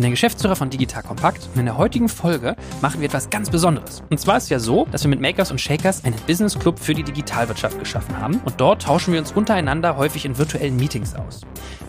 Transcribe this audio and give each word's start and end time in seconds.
Bin 0.00 0.04
der 0.04 0.12
Geschäftsführer 0.12 0.56
von 0.56 0.70
Digital 0.70 1.02
Compact 1.02 1.50
und 1.52 1.60
in 1.60 1.66
der 1.66 1.76
heutigen 1.76 2.08
Folge 2.08 2.56
machen 2.80 3.02
wir 3.02 3.08
etwas 3.08 3.28
ganz 3.28 3.50
Besonderes. 3.50 4.02
Und 4.08 4.18
zwar 4.18 4.38
ist 4.38 4.44
es 4.44 4.48
ja 4.48 4.58
so, 4.58 4.86
dass 4.90 5.04
wir 5.04 5.10
mit 5.10 5.20
Makers 5.20 5.50
und 5.50 5.60
Shakers 5.60 6.06
einen 6.06 6.16
Business 6.26 6.58
Club 6.58 6.78
für 6.78 6.94
die 6.94 7.02
Digitalwirtschaft 7.02 7.78
geschaffen 7.78 8.18
haben 8.18 8.40
und 8.46 8.58
dort 8.58 8.80
tauschen 8.80 9.12
wir 9.12 9.20
uns 9.20 9.32
untereinander 9.32 9.98
häufig 9.98 10.24
in 10.24 10.38
virtuellen 10.38 10.76
Meetings 10.76 11.14
aus. 11.14 11.42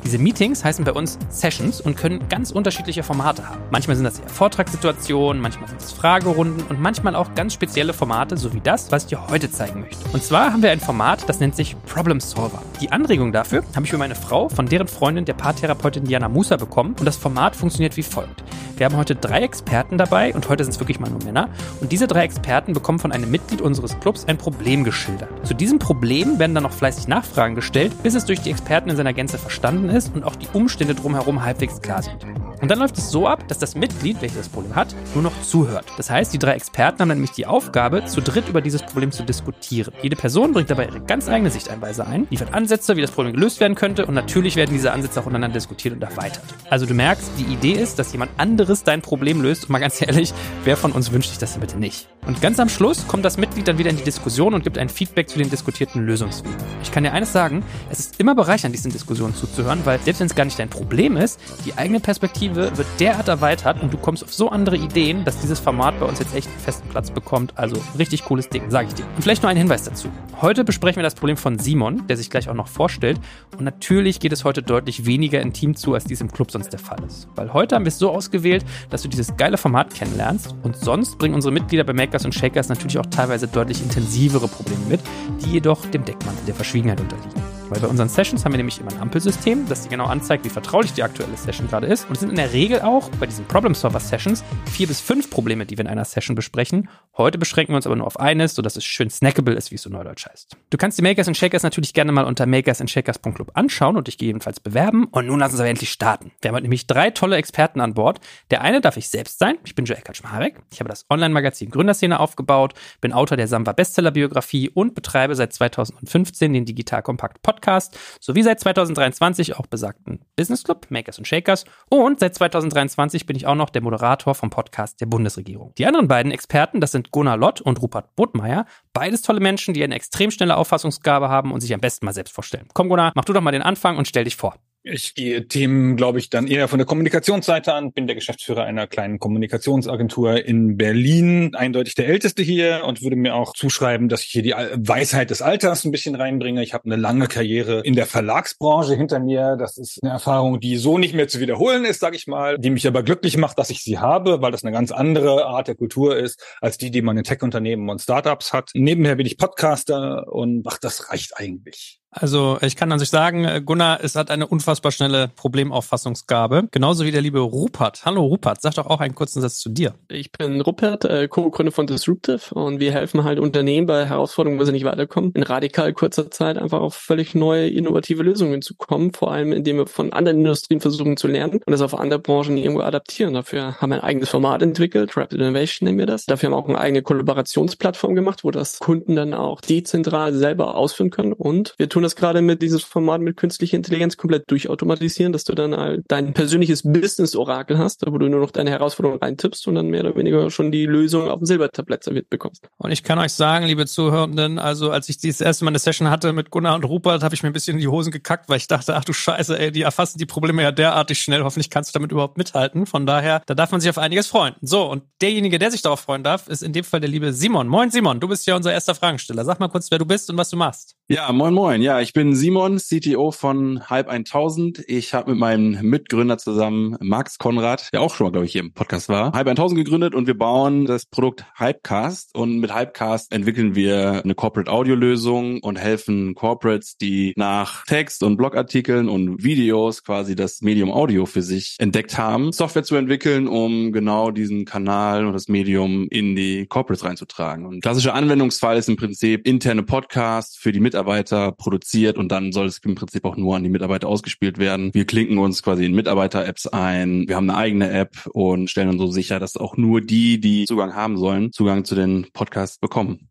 Diese 0.04 0.18
Meetings 0.18 0.66
heißen 0.66 0.84
bei 0.84 0.92
uns 0.92 1.20
Sessions 1.30 1.80
und 1.80 1.96
können 1.96 2.28
ganz 2.28 2.52
unterschiedliche 2.52 3.04
Formate 3.04 3.48
haben. 3.48 3.62
Manchmal 3.70 3.96
sind 3.96 4.04
das 4.04 4.20
eher 4.20 4.28
Vortragssituationen, 4.28 5.42
manchmal 5.42 5.70
sind 5.70 5.80
es 5.80 5.94
Fragerunden 5.94 6.66
und 6.68 6.82
manchmal 6.82 7.16
auch 7.16 7.34
ganz 7.36 7.54
spezielle 7.54 7.94
Formate, 7.94 8.36
so 8.36 8.52
wie 8.52 8.60
das, 8.60 8.92
was 8.92 9.04
ich 9.04 9.10
dir 9.10 9.28
heute 9.30 9.50
zeigen 9.52 9.82
möchte. 9.82 9.98
Und 10.12 10.22
zwar 10.22 10.52
haben 10.52 10.64
wir 10.64 10.72
ein 10.72 10.80
Format, 10.82 11.30
das 11.30 11.40
nennt 11.40 11.56
sich 11.56 11.78
Problem 11.86 12.20
Solver. 12.20 12.62
Die 12.82 12.92
Anregung 12.92 13.32
dafür 13.32 13.64
habe 13.76 13.86
ich 13.86 13.92
für 13.92 13.98
meine 13.98 14.16
Frau 14.16 14.50
von 14.50 14.66
deren 14.66 14.88
Freundin, 14.88 15.24
der 15.24 15.34
Paartherapeutin 15.34 16.04
Diana 16.04 16.28
Musa, 16.28 16.58
bekommen 16.58 16.96
und 17.00 17.06
das 17.06 17.16
Format 17.16 17.56
funktioniert 17.56 17.96
wie 17.96 18.01
folgt. 18.04 18.44
Wir 18.78 18.86
haben 18.86 18.98
heute 18.98 19.16
drei 19.16 19.42
Experten 19.42 19.98
dabei 19.98 20.34
und 20.34 20.50
heute 20.50 20.64
sind 20.64 20.74
es 20.74 20.80
wirklich 20.80 21.00
mal 21.00 21.10
nur 21.10 21.24
Männer. 21.24 21.50
Und 21.82 21.92
diese 21.92 22.08
drei 22.08 22.24
Experten 22.24 22.74
bekommen 22.74 23.00
von 23.00 23.12
einem 23.12 23.30
Mitglied 23.30 23.62
unseres 23.62 24.00
Clubs 24.00 24.26
ein 24.26 24.38
Problem 24.38 24.84
geschildert. 24.84 25.30
Zu 25.46 25.54
diesem 25.54 25.78
Problem 25.78 26.40
werden 26.40 26.56
dann 26.56 26.64
noch 26.64 26.74
fleißig 26.74 27.08
Nachfragen 27.08 27.56
gestellt, 27.56 27.94
bis 28.02 28.16
es 28.16 28.26
durch 28.26 28.42
die 28.42 28.50
Experten 28.50 28.90
in 28.90 28.96
seiner 28.96 29.14
Gänze 29.14 29.38
verstanden 29.38 29.90
ist 29.90 30.16
und 30.16 30.24
auch 30.24 30.36
die 30.36 30.48
Umstände 30.54 30.96
drumherum 30.96 31.44
halbwegs 31.44 31.82
klar 31.82 32.02
sind. 32.02 32.26
Und 32.62 32.70
dann 32.70 32.78
läuft 32.78 32.98
es 32.98 33.10
so 33.10 33.28
ab, 33.28 33.48
dass 33.48 33.58
das 33.58 33.74
Mitglied, 33.76 34.22
welches 34.22 34.38
das 34.38 34.50
Problem 34.50 34.76
hat, 34.76 34.96
nur 35.16 35.24
noch 35.24 35.42
zuhört. 35.42 35.86
Das 35.98 36.12
heißt, 36.12 36.32
die 36.32 36.38
drei 36.38 36.54
Experten 36.54 37.00
haben 37.00 37.10
nämlich 37.10 37.32
die 37.32 37.48
Aufgabe, 37.48 38.06
zu 38.06 38.22
dritt 38.22 38.48
über 38.48 38.62
dieses 38.62 38.84
Problem 38.84 39.12
zu 39.12 39.24
diskutieren. 39.24 39.94
Jede 40.04 40.16
Person 40.16 40.54
bringt 40.54 40.70
dabei 40.70 40.86
ihre 40.86 41.02
ganz 41.02 41.28
eigene 41.28 41.50
Sichteinweise 41.50 42.06
ein, 42.06 42.28
liefert 42.30 42.54
Ansätze, 42.54 42.96
wie 42.96 43.02
das 43.02 43.10
Problem 43.10 43.34
gelöst 43.34 43.60
werden 43.60 43.74
könnte 43.74 44.06
und 44.06 44.14
natürlich 44.14 44.56
werden 44.56 44.72
diese 44.74 44.92
Ansätze 44.92 45.20
auch 45.20 45.26
untereinander 45.26 45.56
diskutiert 45.56 45.96
und 45.96 46.04
erweitert. 46.04 46.44
Also 46.70 46.86
du 46.86 46.94
merkst, 46.94 47.32
die 47.40 47.52
Idee 47.52 47.74
ist, 47.74 47.98
dass 47.98 48.12
jemand 48.12 48.32
anderes 48.38 48.84
dein 48.84 49.02
Problem 49.02 49.42
löst 49.42 49.64
und 49.64 49.72
mal 49.72 49.80
ganz 49.80 50.00
ehrlich, 50.00 50.32
wer 50.64 50.78
von 50.78 50.92
uns 50.92 51.12
wünscht 51.12 51.30
sich 51.30 51.40
das 51.40 51.54
denn 51.54 51.62
bitte 51.62 51.80
nicht? 51.80 52.08
Und 52.28 52.42
ganz 52.42 52.60
am 52.60 52.70
Schluss 52.70 53.08
kommt 53.08 53.26
das 53.26 53.38
Mitglied 53.38 53.68
dann 53.68 53.80
wieder 53.80 53.90
in 53.90 53.98
die 53.98 54.04
Diskussion 54.04 54.54
und 54.54 54.64
gibt 54.64 54.78
ein 54.78 54.90
Feedback 54.90 55.28
zu 55.28 55.40
den 55.40 55.50
diskutierten 55.50 56.06
Lösungswegen. 56.06 56.56
Ich 56.84 56.92
kann 56.92 57.04
dir 57.04 57.14
eines 57.14 57.34
sagen, 57.34 57.64
es 57.90 58.00
ist 58.00 58.20
immer 58.20 58.36
bereichernd, 58.36 58.76
diesen 58.76 58.92
Diskussionen 58.92 59.34
zuzuhören, 59.34 59.80
weil 59.86 60.00
selbst 60.02 60.20
wenn 60.20 60.28
es 60.28 60.36
gar 60.36 60.46
nicht 60.46 60.60
dein 60.60 60.70
Problem 60.70 61.18
ist, 61.18 61.40
die 61.66 61.74
eigene 61.74 62.00
Perspektive 62.00 62.51
wird 62.56 62.88
derart 63.00 63.28
erweitert 63.28 63.82
und 63.82 63.94
du 63.94 63.98
kommst 63.98 64.24
auf 64.24 64.34
so 64.34 64.50
andere 64.50 64.78
Ideen, 64.78 65.24
dass 65.26 65.40
dieses 65.40 65.60
Format 65.60 66.00
bei 66.00 66.06
uns 66.06 66.20
jetzt 66.20 66.36
echt 66.36 66.48
einen 66.48 66.60
festen 66.60 66.88
Platz 66.90 67.12
bekommt. 67.12 67.54
Also 67.58 67.82
richtig 67.98 68.26
cooles 68.26 68.50
Ding, 68.50 68.70
sage 68.70 68.88
ich 68.90 68.94
dir. 68.94 69.06
Und 69.16 69.22
vielleicht 69.22 69.44
noch 69.44 69.50
ein 69.50 69.58
Hinweis 69.58 69.84
dazu. 69.84 70.10
Heute 70.42 70.64
besprechen 70.64 70.98
wir 70.98 71.04
das 71.04 71.16
Problem 71.16 71.38
von 71.38 71.60
Simon, 71.60 72.08
der 72.08 72.18
sich 72.18 72.30
gleich 72.30 72.50
auch 72.50 72.54
noch 72.54 72.68
vorstellt. 72.68 73.20
Und 73.58 73.64
natürlich 73.64 74.20
geht 74.20 74.32
es 74.32 74.44
heute 74.44 74.64
deutlich 74.64 75.06
weniger 75.06 75.42
intim 75.42 75.76
zu, 75.76 75.94
als 75.94 76.06
dies 76.06 76.22
im 76.22 76.32
Club 76.32 76.52
sonst 76.52 76.70
der 76.70 76.80
Fall 76.80 77.04
ist. 77.06 77.28
Weil 77.36 77.54
heute 77.54 77.76
haben 77.76 77.86
wir 77.86 77.90
es 77.90 78.00
so 78.00 78.10
ausgewählt, 78.10 78.66
dass 78.90 79.02
du 79.02 79.08
dieses 79.08 79.36
geile 79.38 79.58
Format 79.58 79.94
kennenlernst 79.94 80.56
und 80.64 80.76
sonst 80.76 81.18
bringen 81.18 81.36
unsere 81.36 81.52
Mitglieder 81.52 81.84
bei 81.84 81.94
Makers 81.94 82.26
und 82.26 82.34
Shakers 82.34 82.70
natürlich 82.70 82.98
auch 82.98 83.06
teilweise 83.06 83.48
deutlich 83.48 83.82
intensivere 83.82 84.48
Probleme 84.48 84.86
mit, 84.90 85.02
die 85.44 85.52
jedoch 85.52 85.86
dem 85.88 86.06
Deckmantel 86.06 86.46
der 86.46 86.56
Verschwiegenheit 86.56 87.02
unterliegen. 87.02 87.51
Weil 87.72 87.80
bei 87.80 87.88
unseren 87.88 88.10
Sessions 88.10 88.44
haben 88.44 88.52
wir 88.52 88.58
nämlich 88.58 88.82
immer 88.82 88.92
ein 88.92 89.00
Ampelsystem, 89.00 89.66
das 89.70 89.84
dir 89.84 89.90
genau 89.90 90.08
anzeigt, 90.08 90.44
wie 90.44 90.50
vertraulich 90.50 90.92
die 90.92 91.04
aktuelle 91.04 91.38
Session 91.38 91.70
gerade 91.70 91.88
ist. 91.88 92.06
Und 92.10 92.16
es 92.16 92.20
sind 92.20 92.30
in 92.30 92.36
der 92.36 92.52
Regel 92.52 92.82
auch 92.82 93.10
bei 93.12 93.26
diesen 93.26 93.46
Problem 93.46 93.74
Solver 93.74 94.02
Sessions 94.02 94.44
vier 94.66 94.88
bis 94.88 95.00
fünf 95.00 95.30
Probleme, 95.30 95.66
die 95.66 95.78
wir 95.78 95.86
in 95.86 95.88
einer 95.88 96.04
Session 96.04 96.36
besprechen. 96.36 96.90
Heute 97.16 97.38
beschränken 97.38 97.72
wir 97.72 97.78
uns 97.78 97.86
aber 97.86 97.96
nur 97.96 98.08
auf 98.08 98.20
eines, 98.20 98.56
sodass 98.56 98.76
es 98.76 98.84
schön 98.84 99.10
snackable 99.10 99.54
ist, 99.54 99.72
wie 99.72 99.76
es 99.76 99.84
so 99.84 99.90
neudeutsch 99.90 100.28
heißt. 100.28 100.58
Du 100.70 100.78
kannst 100.78 100.98
die 100.98 101.02
Makers 101.02 101.30
and 101.30 101.38
Shakers 101.38 101.64
natürlich 101.64 101.94
gerne 101.94 102.12
mal 102.12 102.26
unter 102.26 102.46
makersandshakers.club 102.46 103.52
anschauen 103.54 103.96
und 103.96 104.08
dich 104.08 104.18
gegebenenfalls 104.18 104.60
bewerben. 104.60 105.06
Und 105.06 105.28
nun 105.28 105.40
lass 105.40 105.54
uns 105.54 105.62
aber 105.62 105.70
endlich 105.70 105.94
starten. 105.94 106.34
Wir 106.42 106.50
haben 106.50 106.56
heute 106.56 106.64
nämlich 106.64 106.88
drei 106.88 107.10
tolle 107.12 107.38
Experten 107.38 107.80
an 107.80 107.94
Bord. 107.94 108.20
Der 108.50 108.64
eine 108.64 108.82
darf 108.82 108.98
ich 108.98 109.08
selbst 109.08 109.40
sein. 109.40 109.58
Ich 109.64 109.76
bin 109.76 109.86
Joel 109.86 110.02
Kaczmarek. 110.02 110.60
Ich 110.74 110.82
habe 110.82 110.90
das 110.90 111.06
Online-Magazin 111.10 111.70
Gründerszene 111.70 112.20
aufgebaut, 112.20 112.74
bin 113.00 113.14
Autor 113.14 113.38
der 113.38 113.48
Samba 113.48 113.72
Bestseller-Biografie 113.72 114.68
und 114.68 114.94
betreibe 114.94 115.36
seit 115.36 115.54
2015 115.54 116.52
den 116.52 116.66
Digital 116.66 117.02
Kompakt 117.02 117.42
Podcast 117.42 117.61
Podcast 117.62 117.98
sowie 118.20 118.42
seit 118.42 118.60
2023 118.60 119.58
auch 119.58 119.68
besagten 119.68 120.26
Business 120.36 120.64
Club, 120.64 120.88
Makers 120.90 121.20
und 121.20 121.28
Shakers. 121.28 121.66
Und 121.90 122.20
seit 122.20 122.34
2023 122.36 123.26
bin 123.26 123.36
ich 123.36 123.46
auch 123.46 123.56
noch 123.56 123.70
der 123.70 123.84
Moderator 123.84 124.34
vom 124.34 124.50
Podcast 124.50 125.00
der 125.00 125.06
Bundesregierung. 125.06 125.74
Die 125.78 125.86
anderen 125.86 126.08
beiden 126.08 126.32
Experten, 126.32 126.82
das 126.82 126.92
sind 126.92 127.12
Gunnar 127.12 127.38
Lott 127.38 127.62
und 127.62 127.82
Rupert 127.82 128.16
Bodmeier. 128.16 128.66
Beides 128.94 129.22
tolle 129.22 129.40
Menschen, 129.40 129.74
die 129.74 129.84
eine 129.84 129.96
extrem 129.96 130.32
schnelle 130.32 130.58
Auffassungsgabe 130.58 131.30
haben 131.30 131.52
und 131.52 131.62
sich 131.62 131.74
am 131.74 131.80
besten 131.80 132.06
mal 132.06 132.14
selbst 132.14 132.34
vorstellen. 132.34 132.68
Komm, 132.74 132.90
Gunnar, 132.90 133.12
mach 133.16 133.26
du 133.26 133.34
doch 133.34 133.42
mal 133.42 133.52
den 133.52 133.62
Anfang 133.62 133.98
und 133.98 134.08
stell 134.08 134.24
dich 134.24 134.36
vor. 134.36 134.56
Ich 134.84 135.14
gehe 135.14 135.48
Themen, 135.48 135.96
glaube 135.96 136.18
ich, 136.18 136.32
dann 136.32 136.48
eher 136.48 136.68
von 136.68 136.80
der 136.80 136.88
Kommunikationsseite 136.88 137.72
an, 137.72 137.92
bin 137.92 138.08
der 138.08 138.16
Geschäftsführer 138.16 138.64
einer 138.64 138.88
kleinen 138.88 139.20
Kommunikationsagentur 139.20 140.44
in 140.44 140.76
Berlin, 140.76 141.54
eindeutig 141.54 141.94
der 141.94 142.08
Älteste 142.08 142.42
hier 142.42 142.82
und 142.88 143.04
würde 143.04 143.16
mir 143.16 143.36
auch 143.36 143.54
zuschreiben, 143.54 144.10
dass 144.10 144.24
ich 144.24 144.32
hier 144.32 144.42
die 144.42 144.54
Weisheit 144.54 145.30
des 145.30 145.44
Alters 145.44 145.86
ein 145.86 145.92
bisschen 145.92 146.16
reinbringe. 146.16 146.64
Ich 146.64 146.74
habe 146.74 146.86
eine 146.86 146.96
lange 146.96 147.28
Karriere 147.28 147.82
in 147.82 147.94
der 147.94 148.08
Verlagsbranche 148.08 148.96
hinter 148.96 149.20
mir. 149.20 149.56
Das 149.56 149.78
ist 149.78 150.00
eine 150.02 150.14
Erfahrung, 150.14 150.60
die 150.60 150.78
so 150.78 150.98
nicht 150.98 151.14
mehr 151.14 151.28
zu 151.28 151.40
wiederholen 151.40 151.86
ist, 151.86 152.00
sage 152.00 152.16
ich 152.16 152.26
mal, 152.26 152.58
die 152.58 152.72
mich 152.72 152.88
aber 152.88 153.04
glücklich 153.04 153.38
macht, 153.38 153.60
dass 153.60 153.70
ich 153.70 153.84
sie 153.84 154.00
habe, 154.00 154.42
weil 154.42 154.52
das 154.52 154.64
eine 154.64 154.72
ganz 154.72 154.92
andere 154.92 155.46
Art 155.46 155.68
der 155.68 155.76
Kultur 155.76 156.18
ist, 156.18 156.44
als 156.60 156.80
die, 156.80 156.90
die 156.90 157.04
man 157.04 157.16
in 157.18 157.24
Tech-Unternehmen 157.24 157.88
und 157.88 158.02
Startups 158.02 158.52
hat. 158.52 158.72
Nebenher 158.74 159.16
bin 159.16 159.28
ich 159.28 159.38
Podcaster 159.38 160.26
und 160.28 160.66
ach, 160.68 160.80
das 160.80 161.12
reicht 161.12 161.38
eigentlich. 161.38 162.01
Also 162.14 162.58
ich 162.62 162.76
kann 162.76 162.92
an 162.92 163.00
sich 163.00 163.10
sagen, 163.10 163.46
äh, 163.46 163.62
Gunnar, 163.62 164.04
es 164.04 164.16
hat 164.16 164.32
eine 164.32 164.46
unfassbar 164.46 164.92
schnelle 164.92 165.30
Problemauffassungsgabe. 165.30 166.68
Genauso 166.72 167.06
wie 167.06 167.12
der 167.12 167.22
liebe 167.22 167.40
Rupert. 167.40 168.02
Hallo 168.04 168.26
Rupert, 168.26 168.62
sag 168.62 168.74
doch 168.76 168.88
auch 168.88 169.00
einen 169.00 169.16
kurzen 169.16 169.42
Satz 169.42 169.60
zu 169.60 169.70
dir. 169.70 169.94
Ich 170.10 170.30
bin 170.34 170.60
Rupert, 170.60 171.06
äh, 171.06 171.30
Co-Gründer 171.30 171.72
von 171.72 171.88
Disruptive 171.88 172.54
und 172.54 172.82
wir 172.82 172.92
helfen 172.92 173.24
halt 173.24 173.40
Unternehmen 173.40 173.88
bei 173.88 174.06
Herausforderungen, 174.06 174.60
wo 174.60 174.66
sie 174.66 174.74
nicht 174.74 174.84
weiterkommen, 174.84 175.32
in 175.36 175.44
radikal 175.44 175.94
kurzer 175.94 176.30
Zeit 176.30 176.58
einfach 176.58 176.82
auf 176.82 176.96
völlig 176.96 177.34
neue, 177.34 177.70
innovative 177.70 178.24
Lösungen 178.24 178.62
zu 178.62 178.76
kommen, 178.76 179.14
vor 179.14 179.32
allem 179.32 179.54
indem 179.54 179.78
wir 179.78 179.88
von 179.88 180.12
anderen 180.12 180.40
Industrien 180.40 180.82
versuchen 180.82 181.16
zu 181.16 181.30
lernen 181.30 181.62
und 181.66 181.72
das 181.72 181.82
auf 181.82 181.98
andere 181.98 182.20
Branchen 182.20 182.58
irgendwo 182.58 182.82
adaptieren. 182.82 183.36
Dafür 183.36 183.80
haben 183.80 183.90
wir 183.90 183.96
ein 183.96 184.04
eigenes 184.04 184.28
Format 184.28 184.62
entwickelt, 184.62 185.16
Rapid 185.16 185.40
Innovation 185.40 185.86
nennen 185.86 186.00
wir 186.00 186.08
das. 186.08 186.26
Dafür 186.26 186.48
haben 186.48 186.54
wir 186.54 186.58
auch 186.58 186.68
eine 186.68 186.78
eigene 186.78 187.04
Kollaborationsplattform 187.04 188.16
gemacht, 188.16 188.44
wo 188.44 188.52
das 188.52 188.80
Kunden 188.80 189.16
dann 189.16 189.34
auch 189.34 189.62
dezentral 189.62 190.34
selber 190.34 190.76
ausführen 190.76 191.10
können 191.10 191.32
und 191.32 191.74
wir 191.78 191.88
tun 191.88 192.01
tun 192.02 192.04
das 192.04 192.16
gerade 192.16 192.42
mit 192.42 192.62
dieses 192.62 192.84
Format 192.84 193.22
mit 193.22 193.38
künstlicher 193.38 193.78
Intelligenz 193.78 194.18
komplett 194.18 194.50
durchautomatisieren, 194.50 195.32
dass 195.32 195.44
du 195.44 195.54
dann 195.54 196.04
dein 196.08 196.34
persönliches 196.34 196.82
Business-Orakel 196.84 197.78
hast, 197.78 198.04
wo 198.08 198.18
du 198.18 198.28
nur 198.28 198.40
noch 198.40 198.52
deine 198.52 198.72
Herausforderung 198.72 199.20
reintippst 199.20 199.68
und 199.68 199.76
dann 199.76 199.88
mehr 199.88 200.02
oder 200.02 200.16
weniger 200.16 200.50
schon 200.50 200.72
die 200.72 200.86
Lösung 200.86 201.30
auf 201.30 201.40
dem 201.40 201.46
Silbertablett 201.46 202.04
serviert 202.04 202.30
bekommst. 202.30 202.68
Und 202.78 202.92
ich 202.92 203.04
kann 203.04 203.20
euch 203.20 203.34
sagen, 203.34 203.66
liebe 203.68 203.86
Zuhörenden, 203.86 204.58
also 204.58 204.90
als 204.90 205.10
ich 205.10 205.20
das 205.20 205.42
erste 205.42 205.64
Mal 205.64 205.70
eine 205.70 205.80
Session 205.80 206.10
hatte 206.10 206.34
mit 206.34 206.50
Gunnar 206.50 206.76
und 206.76 206.86
Rupert, 206.86 207.24
habe 207.24 207.36
ich 207.36 207.44
mir 207.44 207.50
ein 207.50 207.54
bisschen 207.54 207.76
in 207.76 207.82
die 207.82 207.88
Hosen 207.88 208.12
gekackt, 208.12 208.50
weil 208.50 208.58
ich 208.58 208.68
dachte, 208.68 208.96
ach 208.96 209.06
du 209.06 209.14
Scheiße, 209.14 209.58
ey, 209.60 209.72
die 209.72 209.84
erfassen 209.84 210.18
die 210.18 210.26
Probleme 210.26 210.64
ja 210.64 210.72
derartig 210.72 211.22
schnell. 211.22 211.44
Hoffentlich 211.44 211.70
kannst 211.70 211.94
du 211.94 212.00
damit 212.00 212.12
überhaupt 212.12 212.38
mithalten. 212.38 212.88
Von 212.88 213.06
daher, 213.06 213.44
da 213.46 213.54
darf 213.54 213.72
man 213.72 213.80
sich 213.80 213.90
auf 213.90 214.00
einiges 214.00 214.28
freuen. 214.28 214.56
So, 214.62 214.90
und 214.90 215.04
derjenige, 215.22 215.60
der 215.60 215.70
sich 215.70 215.84
darauf 215.84 216.00
freuen 216.00 216.24
darf, 216.24 216.48
ist 216.48 216.64
in 216.64 216.74
dem 216.74 216.84
Fall 216.84 217.00
der 217.00 217.10
liebe 217.10 217.34
Simon. 217.34 217.68
Moin 217.68 217.92
Simon, 217.92 218.20
du 218.20 218.28
bist 218.28 218.48
ja 218.48 218.56
unser 218.56 218.74
erster 218.74 218.96
Fragensteller. 218.96 219.46
Sag 219.46 219.60
mal 219.60 219.68
kurz, 219.68 219.92
wer 219.92 220.00
du 220.00 220.06
bist 220.06 220.30
und 220.30 220.38
was 220.38 220.50
du 220.50 220.58
machst. 220.58 220.96
Ja, 221.08 221.32
moin 221.32 221.54
moin. 221.54 221.82
Ja, 221.82 221.91
ich 222.00 222.14
bin 222.14 222.36
Simon, 222.36 222.78
CTO 222.78 223.32
von 223.32 223.90
Hype 223.90 224.08
1000. 224.08 224.84
Ich 224.88 225.14
habe 225.14 225.32
mit 225.32 225.40
meinem 225.40 225.82
Mitgründer 225.82 226.38
zusammen, 226.38 226.96
Max 227.02 227.38
Konrad, 227.38 227.90
der 227.92 228.02
auch 228.02 228.14
schon 228.14 228.28
mal, 228.28 228.32
glaube 228.32 228.46
ich, 228.46 228.52
hier 228.52 228.62
im 228.62 228.72
Podcast 228.72 229.10
war, 229.10 229.34
Hype 229.34 229.48
1000 229.48 229.84
gegründet 229.84 230.16
und 230.16 230.28
wir 230.28 230.38
bauen 230.38 230.86
das 230.86 231.06
Produkt 231.06 231.46
Hypecast. 231.58 232.36
Und 232.36 232.60
mit 232.60 232.74
Hypecast 232.74 233.32
entwickeln 233.34 233.76
wir 233.76 234.22
eine 234.24 234.36
Corporate 234.36 234.72
Audio 234.72 234.96
Lösung 234.96 235.60
und 235.62 235.78
helfen 235.78 236.36
Corporates, 236.36 236.98
die 236.98 237.34
nach 237.36 237.84
Text 237.86 238.24
und 238.24 238.38
Blogartikeln 238.38 239.10
und 239.10 239.44
Videos 239.44 240.04
quasi 240.04 240.36
das 240.36 240.62
Medium 240.62 240.92
Audio 240.92 241.26
für 241.26 241.42
sich 241.42 241.76
entdeckt 241.80 242.18
haben, 242.18 242.52
Software 242.52 242.84
zu 242.84 242.96
entwickeln, 242.96 243.48
um 243.48 243.92
genau 243.92 244.32
diesen 244.32 244.66
Kanal 244.66 245.26
und 245.26 245.34
das 245.34 245.48
Medium 245.48 246.08
in 246.10 246.36
die 246.36 246.68
Corporates 246.68 247.04
reinzutragen. 247.04 247.66
Und 247.66 247.82
klassischer 247.82 248.14
Anwendungsfall 248.14 248.78
ist 248.78 248.88
im 248.88 248.98
Prinzip 248.98 249.48
interne 249.48 249.84
Podcasts 249.84 250.56
für 250.58 250.72
die 250.72 250.80
Mitarbeiter 250.80 251.02
Mitarbeiter 251.02 251.52
produziert 251.82 252.18
und 252.18 252.32
dann 252.32 252.52
soll 252.52 252.68
es 252.68 252.78
im 252.80 252.96
Prinzip 252.96 253.26
auch 253.26 253.36
nur 253.36 253.56
an 253.56 253.64
die 253.64 253.70
Mitarbeiter 253.70 254.08
ausgespielt 254.08 254.58
werden. 254.58 254.94
Wir 254.94 255.06
klinken 255.06 255.38
uns 255.38 255.64
quasi 255.64 255.86
in 255.86 255.94
Mitarbeiter-Apps 255.94 256.68
ein. 256.68 257.28
Wir 257.28 257.36
haben 257.36 257.50
eine 257.50 257.58
eigene 257.58 257.92
App 257.92 258.28
und 258.32 258.70
stellen 258.70 258.90
uns 258.90 259.00
so 259.00 259.08
sicher, 259.08 259.40
dass 259.40 259.58
auch 259.58 259.78
nur 259.78 260.02
die, 260.02 260.40
die 260.40 260.66
Zugang 260.66 260.94
haben 260.94 261.18
sollen, 261.18 261.52
Zugang 261.52 261.84
zu 261.84 261.96
den 261.96 262.28
Podcasts 262.34 262.78
bekommen. 262.78 263.30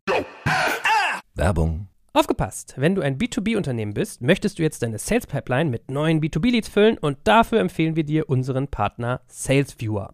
Werbung 1.33 1.87
Aufgepasst! 2.13 2.73
Wenn 2.75 2.93
du 2.93 3.01
ein 3.01 3.17
B2B-Unternehmen 3.17 3.93
bist, 3.93 4.21
möchtest 4.21 4.59
du 4.59 4.63
jetzt 4.63 4.83
deine 4.83 4.99
Sales 4.99 5.27
Pipeline 5.27 5.69
mit 5.69 5.89
neuen 5.89 6.19
B2B-Leads 6.19 6.67
füllen 6.67 6.97
und 6.97 7.19
dafür 7.23 7.61
empfehlen 7.61 7.95
wir 7.95 8.03
dir 8.03 8.27
unseren 8.27 8.67
Partner 8.67 9.21
SalesViewer. 9.27 10.13